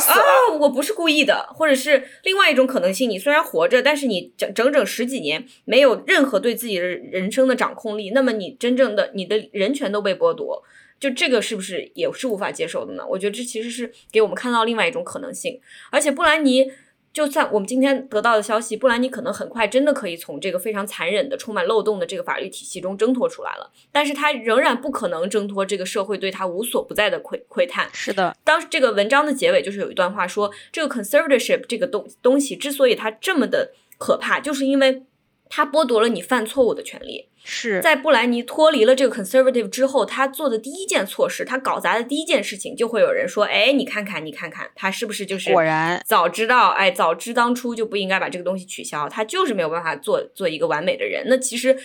[0.59, 10.63] 我不是故意的，或者是另外一种可能性，你虽然活着，但是你整整整十几年没有任何对自己的人生的掌控力，那么你真正的你的人权都被剥夺，
[10.99, 13.05] 就这个是不是也是无法接受的呢？
[13.07, 15.61] 我觉得这其实是给我们看到另外一种可能性，
[15.91, 16.72] 而且布兰妮。
[17.12, 27.89] 就算我们今天得到的消息，布兰妮可能很快真的可以从这个非常残忍的、充满漏洞的这个法律体系中挣脱出来了，但是她仍然不可能挣脱这个社会对她无所不在的窥窥探。
[27.91, 35.03] 是的，当这个文章的结尾就是有一段话说，这个 conservatorship 这个东东西之所以它这么的可怕，就是因为
[35.50, 37.26] 它剥夺了你犯错误的权利。
[37.41, 51.24] 是在布兰妮脱离了这个 conservative 之后，他做的第一件错事，他搞砸的第一件事情，就会有人说：“哎，你看看，你看看，他是不是就是果然早知道，哎，早知当初就不应该把这个东西取消，他就是没有办法做做一个完美的人。
[51.28, 51.76] 那其实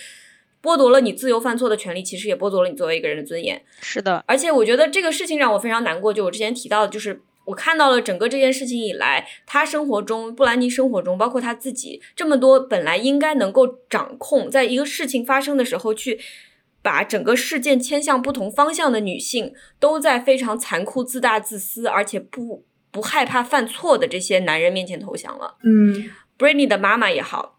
[0.61, 3.63] 剥夺了你自由犯错的权利，其实也剥夺了你作为一个人的尊严。
[3.79, 16.19] 是的，而且我觉得这个事情让我非常难过，就我之前提到的，就是我看到了整个这件事情以来，他生活中，布兰妮生活中，包括他自己这么多本来应该能够掌控，在一个事情发生的时候去。
[16.81, 25.57] 把整个事件牵向不同方向的女性，都在非常残酷、自大、自私，而且不不害怕犯错的这些男人面前投降了。
[25.63, 27.54] 嗯 Britney 的妈妈也好，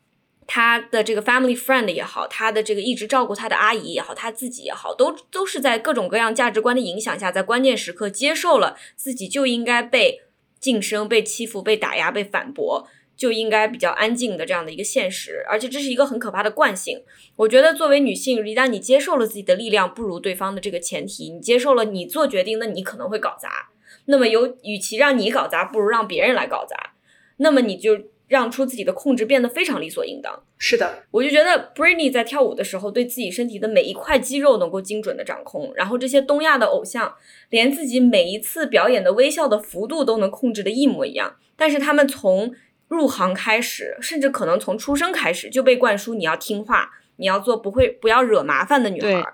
[0.47, 10.23] 她的这个 family friend 也好，她的这个一直照顾她的阿姨也好，她自己也好，都都是在各种各样价值观的影响下，在关键时刻接受了自己就应该被
[10.61, 15.45] 晋升、被欺负、被打压、被反驳，就应该比较安静的这样的一个现实。
[15.49, 17.03] 而且这是一个很可怕的惯性。
[17.37, 23.71] 我觉得作为女性，一旦你接受了自己的力量不如对方的这个前提，你接受了你做决定，那你可能会搞砸。
[24.07, 26.95] 那么有，与其让你搞砸，不如让别人来搞砸。
[27.39, 30.43] 那么你就让出自己的控制变得非常理所应当。
[30.59, 37.15] 是的，我就觉得 Britney 在跳舞的时候，对自己身体的每一块肌肉能够精准的掌控，然后这些东亚的偶像
[37.51, 41.37] 连自己每一次表演的微笑的幅度都能控制的一模一样。
[41.57, 42.55] 但是他们从
[42.89, 49.25] 入行开始，甚至可能从出生开始就被灌输你要听话，你要做不会不要惹麻烦的女孩。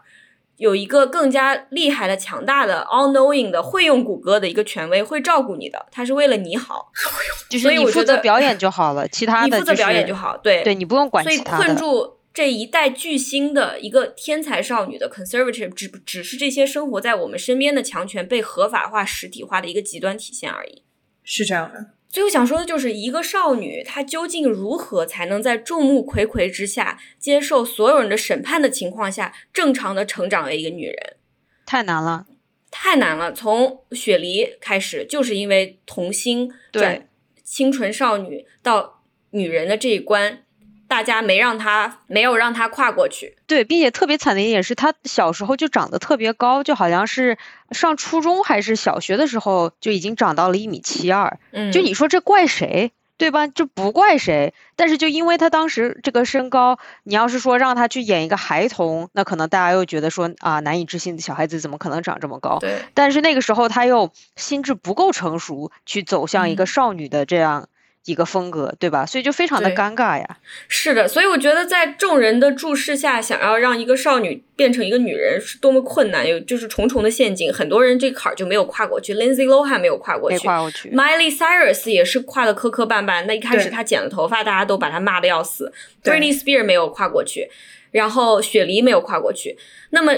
[0.63, 6.93] 有一个更加厉害的、强大的、all knowing 的、会用谷歌的一个权威会照顾你的，他是为了你好，
[7.51, 11.65] 就是你负责表演就好了，其他的你负责表演就好，对，对你不用管其他的。
[11.65, 20.85] 所以困住这一代巨星的一个天才少女的 conservative，只只是这些生活在我们身边的强权被合法化、实体化的一个极端体现而已。
[21.25, 21.87] 是这样的。
[22.13, 31.17] 最后想说的就是，一个少女她究竟如何才能在众目睽睽之下接受所有人的审判的情况下，正常的成长为一个女人？
[31.65, 32.27] 太难了，
[32.71, 33.33] 太难了。
[33.33, 37.07] 从雪梨开始，就是因为童星对
[37.43, 40.45] 清纯少女到女人的这一关。
[40.93, 43.35] 大家没让他，没有让他跨过去。
[43.47, 47.39] 对，并且特别惨的一点是他小时候就长得特别高，就好像是
[47.71, 51.39] 上初中还是小学的时候就已经长到了一米七二。
[51.53, 53.47] 嗯，就你说这怪谁，对吧？
[53.47, 54.53] 就不怪谁。
[54.77, 62.59] 但是就因为他当时这个身高，你要是说让他去演一个孩童，那可能大家又觉得说啊，难以置信的小孩子怎么可能长这么高？
[62.59, 62.83] 对。
[62.93, 67.71] 但是那个时候他又心智不够成熟，去走向一个少女的这样。
[68.05, 69.07] 一个风格，对吧？
[69.07, 70.39] 所以就非常的尴尬呀。
[70.67, 77.53] 是的，所以我觉得在众人的注视下，想要让一个少女变成一个女人是多么困难，有就是重重的陷阱。
[77.53, 80.91] 很多人这坎儿就没有跨过去，Lindsay Lohan 没有跨过去，跨过去。
[80.91, 83.25] Miley Cyrus 也是跨的磕磕绊绊。
[83.27, 85.73] 那一开始她剪了头发，大家都把她骂的要死。
[86.03, 87.49] Britney Spears 没有跨过去，
[87.93, 89.57] 然后雪梨没有跨过去。
[89.91, 90.13] 那么。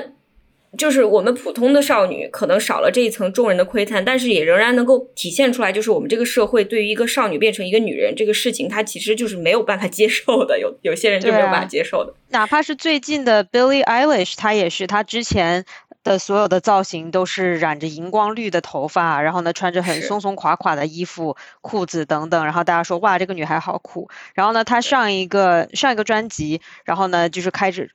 [0.77, 10.59] 就是我们普通的少女，可能少了这一层众人的窥探，但是也仍然能够体现出来，就是我们这个社会对于一个少女变成一个女人这个事情，她其实就是没有办法接受的。
[10.59, 12.15] 有有些人就没有办法接受的。
[12.31, 15.65] 哪怕是最近的 Billie Eilish，她也是，她之前
[16.03, 24.09] 的所有的造型都是染着荧光绿的头发，然后呢穿着很松松垮垮的衣服、裤子等等，然后大家说哇，这个女孩好酷。
[24.35, 27.93] 然后呢，她上一个上一个专辑，然后呢就是开始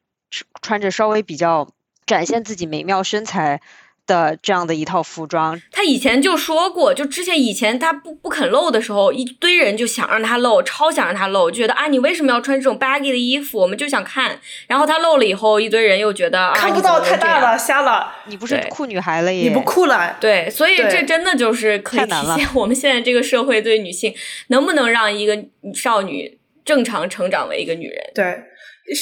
[0.62, 1.68] 穿着稍微比较。
[2.10, 3.62] 展现自己美妙身材
[4.08, 13.60] 的这样的一套服装，他以前就说过，就之前以前他不不肯露的时候，一堆人就想让他露，超想让他露，觉得啊，你为什么要穿这种 baggy 的衣服？
[13.60, 14.40] 我们就想看。
[14.66, 19.44] 然后他露了以后，一堆人又觉得看不到太大了，瞎了，你不是酷女孩了耶？
[19.44, 20.18] 你不酷了？
[20.20, 24.16] 对，所以这真的就是可以体现我们现在这个社会对女性
[24.48, 25.38] 能不能让一个
[25.76, 28.12] 少女正常成长为一个女人？
[28.16, 28.44] 对。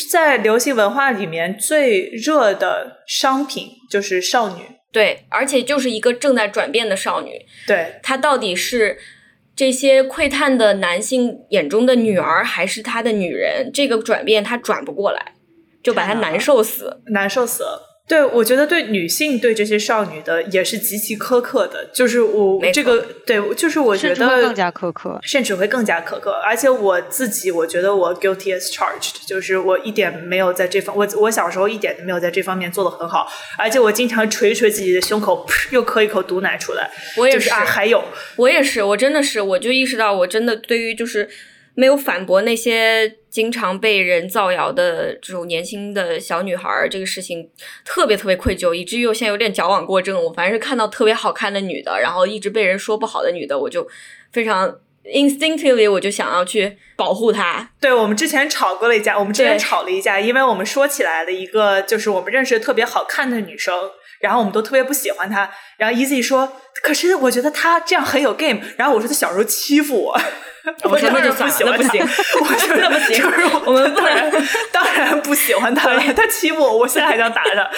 [0.09, 8.97] 在流行文化里面最热的商品就是少女，对，而且就是一个正在转变的少女，对，她到底是
[9.55, 13.71] 这些窥探的男性眼中的女儿，还是他的女人？
[13.73, 15.33] 这个转变她转不过来，
[15.81, 17.86] 就把她难受死，难受死了。
[18.07, 26.31] 对，我觉得对女性对这些少女的也是极其苛刻的，就是我这个对，就是我觉得更加苛刻，甚至会更加苛刻。
[26.45, 36.89] 而且我自己，我觉得我 guilty as charged，就是我一点没有在这方，我我小时候一点都没有在这方面做的很好，而且我经常捶捶自己的胸口，又咳一口毒奶出来。
[37.17, 38.01] 我也是啊，还有
[38.37, 41.29] 我也是，我真的是，我就意识到我真的对于就是。
[41.79, 47.51] 没有反驳那些经常被人造谣的这种年轻的小女孩儿，这个事情
[47.85, 50.19] 特别特别愧疚，以至于我现在有点矫枉过正。
[50.25, 53.87] 我凡是看到特别好看的女的，然后一直被人说不好的女的，我就
[54.31, 57.69] 非常 instinctively 我就想要去保护她。
[57.79, 70.19] 对我们之前吵过了一架，我们之前吵了一架，因为我们说起来了一个就是我们认识特别好看的女生，然后我们都特别不喜欢她，然后 Easy 说，可是我觉得她这样很有 game，然后我说她小时候欺负我。
[70.83, 72.01] 我真的就不喜欢行，
[72.41, 73.23] 我真的不行。
[73.65, 74.31] 我们当然
[74.71, 77.69] 当然不喜欢他了，他欺负我，我现在还想打他。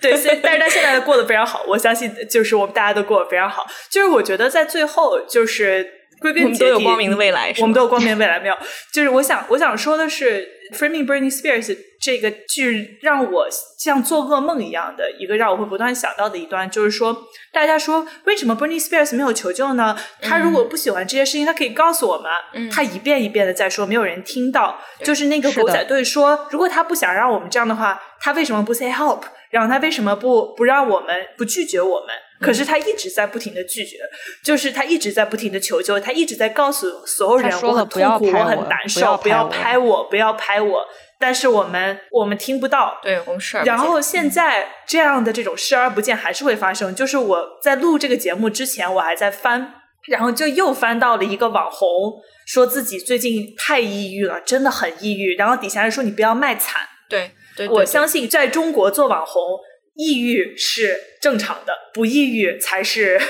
[0.00, 0.12] 对，
[0.42, 3.66] 但是他现在过得非常好，我相信就是我们大家都过得非常好。
[3.90, 7.54] 就是我觉得在最后，就是归根结底，我们都有光明的未来。
[7.58, 8.56] 我们都有光明的未来，没有？
[8.92, 10.60] 就是我想我想说的是。
[10.70, 19.98] Framing Britney Spears 这个剧让我像做噩梦一样的一个让我会不断想到的一段，就是说，大家说为什么 Britney Spears 没有求救呢？
[20.22, 22.30] 他如果不喜欢这些事情，他可以告诉我们。
[22.54, 24.80] 嗯他一遍一遍的在说，没有人听到。
[25.02, 29.22] 就是那个狗仔队说，如果他不想让我们这样的话，他为什么不 say help？
[29.50, 32.14] 然后他为什么不不让我们不拒绝我们？
[32.40, 33.98] 可是他一直在不停的拒绝，
[34.42, 40.86] 就是他一直在不停的求救，他一直在告诉所有人我很痛苦，我很难受，不要拍我，不要拍我。
[41.18, 46.94] 但是我们我们听不到，对我们视而不然后现在这样的这种视而不见还是会发生。
[46.94, 49.74] 就是我在录这个节目之前，我还在翻，
[50.08, 55.36] 然后就又翻到了一个网红说自己最近太抑郁了，真的很抑郁。
[55.36, 59.60] 然后底下人说你不要卖惨，对对，我对相信在中国做网红，
[60.00, 63.20] 抑郁是正常的，不抑郁才是。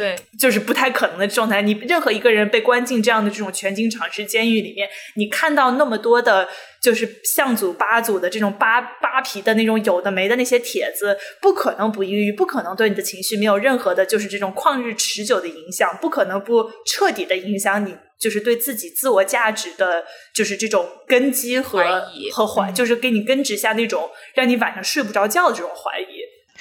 [0.00, 1.60] 对就是不太可能的状态。
[1.60, 6.48] 你任何一个人被关进这样的这种全景场式监狱里面，你看到那么多的，
[6.80, 17.94] 就是向组八组的这种扒扒皮的那种有的没的那些帖子，不可能不抑郁，不可能对你的情绪没有任何的，就是这种旷日持久的影响，不可能不彻底的影响你。
[18.18, 26.04] 就是对自己自我价值的，就是这种根基和怀疑和怀，就是给你根植下那种让你晚上睡不着觉的这种怀疑。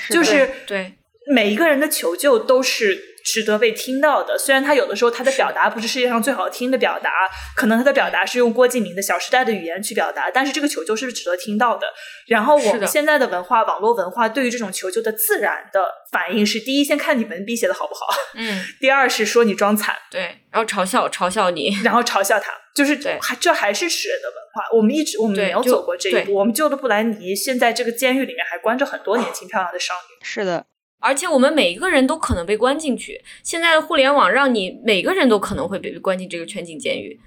[0.09, 0.93] 就是对
[1.27, 4.37] 每一个人的求救都是值得被听到的。
[4.37, 7.11] 虽然他有的时候他的表达不是世界上最好听的表达，
[7.55, 11.87] 可能他的表达是用郭敬明的《小时代》的语言去表达，但是这个求救是值得听到的。
[12.27, 18.05] 然后我们现在的文化，网络文化对于这种求救的自然的反应是：第一，先看你文笔写的好不好；
[18.35, 22.51] 嗯 第二是说你装惨，对，然后嘲笑嘲笑你，然后嘲笑他。
[22.75, 24.77] 就是对还这还是吃人的文化。
[24.77, 26.33] 我们一直我们没有走过这一步。
[26.35, 30.25] 我们救的布兰妮，现在这个监狱里面还关着很多年轻漂亮的少女。
[30.25, 30.65] 是的，
[30.99, 33.21] 而且我们每一个人都可能被关进去。
[33.43, 37.19] 现在的互联网让你每个人都可能会被关进这个全景监狱。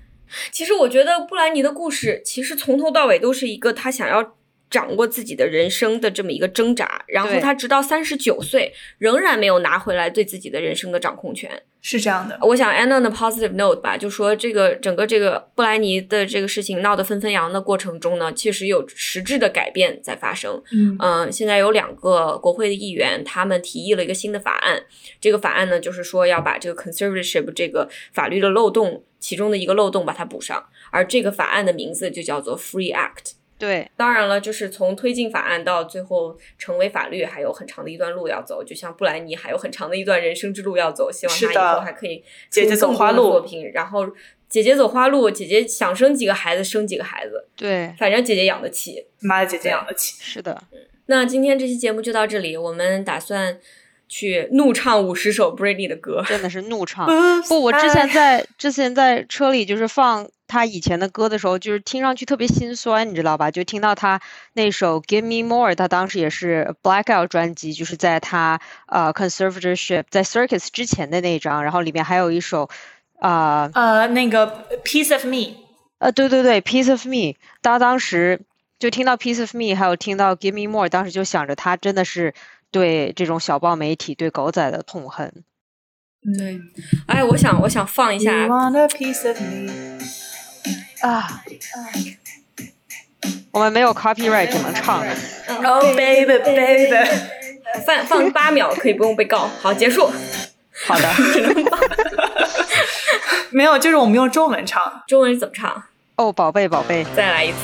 [0.51, 4.35] 其实我觉得布兰妮的故事，其实从头到尾都是一个他想要
[4.71, 7.05] 掌握自己的人生的这么一个挣扎。
[7.09, 11.63] 然后对他直到三十九岁，仍然没有拿回来对自己的人生的掌控权。
[11.85, 20.63] 是这样的，我想 end on a positive note 吧，就说这个整个这个布莱尼的这个事情闹得纷纷扬的过程中呢，确实有实质的改变在发生。
[20.73, 24.85] 嗯嗯，现在有两个国会的议员，他们提议了一个新的法案。
[25.21, 30.65] 这个法案呢，就是说要把这个 conservatorship 这个法律的漏洞，其中的一个漏洞把它补上。
[30.93, 33.33] 而这个法案的名字就叫做 Free Act。
[33.63, 38.65] 对，当然了，就是从推进法案到最后成为法律，还有很长的一段路要走。
[38.65, 43.71] 就像布莱尼还有很长的一段人生之路要走，希望他以后还可以姐姐走花路作品。
[43.73, 44.05] 然后
[44.49, 49.07] 姐姐走花路，姐姐想生几个孩子生几个孩子，对，反正姐姐养得起。
[49.21, 50.17] 妈的姐姐养得起。
[50.21, 50.61] 是的，
[51.07, 53.61] 那今天这期节目就到这里，我们打算
[54.09, 56.25] 去怒唱五十首 Britney 的歌。
[56.27, 57.07] 真的是怒唱。
[57.49, 63.51] 不，我之前在之前在车里就是放他以前的歌的时候，就是听上去特别心酸，你知道吧？
[63.51, 64.21] 就听到他
[64.53, 72.69] 那首《Give Me More》，他当时也是 Blackout 专辑，就是在他呃 Conservatorship 在 Circus 之前的那张，然后里面还有一首
[73.19, 75.57] 啊呃，那个 Piece of Me，
[76.01, 78.43] 呃对对对，Piece of Me，他当时
[78.79, 82.35] 就听到 Piece of Me，还有听到 Give Me More，当时就想着他真的是
[82.71, 85.33] 对这种小报媒体、对狗仔的痛恨。
[86.39, 86.61] 对，
[87.07, 89.73] 哎，我想我想放一 You 下 want a piece of me？
[91.01, 91.43] 啊，
[93.51, 95.05] 我们没有 copyright 只能唱。
[95.65, 97.09] Oh baby baby，
[97.87, 99.49] 放放八秒，可以不用被告。
[99.61, 100.11] 好，结束。
[100.87, 101.09] 好的，
[103.51, 105.03] 没有，就是我们用中文唱。
[105.07, 105.83] 中文怎么唱？
[106.17, 107.57] 哦，宝贝宝贝，再来一次。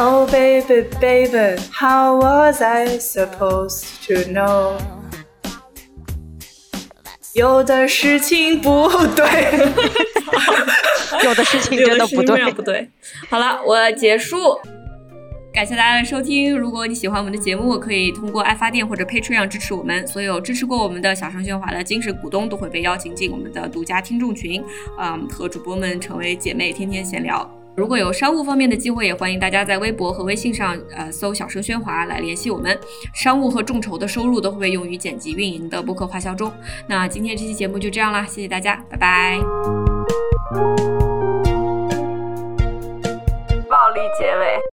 [0.00, 4.78] Oh baby baby, how was I supposed to know？
[7.36, 9.24] 有的事情 不对。
[11.22, 12.52] 有的事情真的不对。
[12.52, 12.88] 不对。
[13.28, 14.36] 好了，我结束。
[15.52, 16.56] 感谢大家的收听。
[16.56, 20.06] 如果你喜欢我们的节目，可以通过爱发电或者 Patreon 支持我们。
[20.06, 24.62] 所有支持过我们的小声喧哗的精神股东都会被邀请进我们的独家听众群，
[24.98, 27.50] 嗯，和主播们成为姐妹，天天闲聊。
[27.76, 32.76] 如果有商务方面的机会，也欢迎大家在微博和微信上，呃，搜“小声喧哗”来联系我们。
[33.12, 36.50] 商务和众筹的收入都会被用于剪辑运营的播客花销中。
[36.88, 39.38] 那今天这期节目就这样啦，谢谢大家，拜拜。
[43.68, 44.75] 暴力结尾。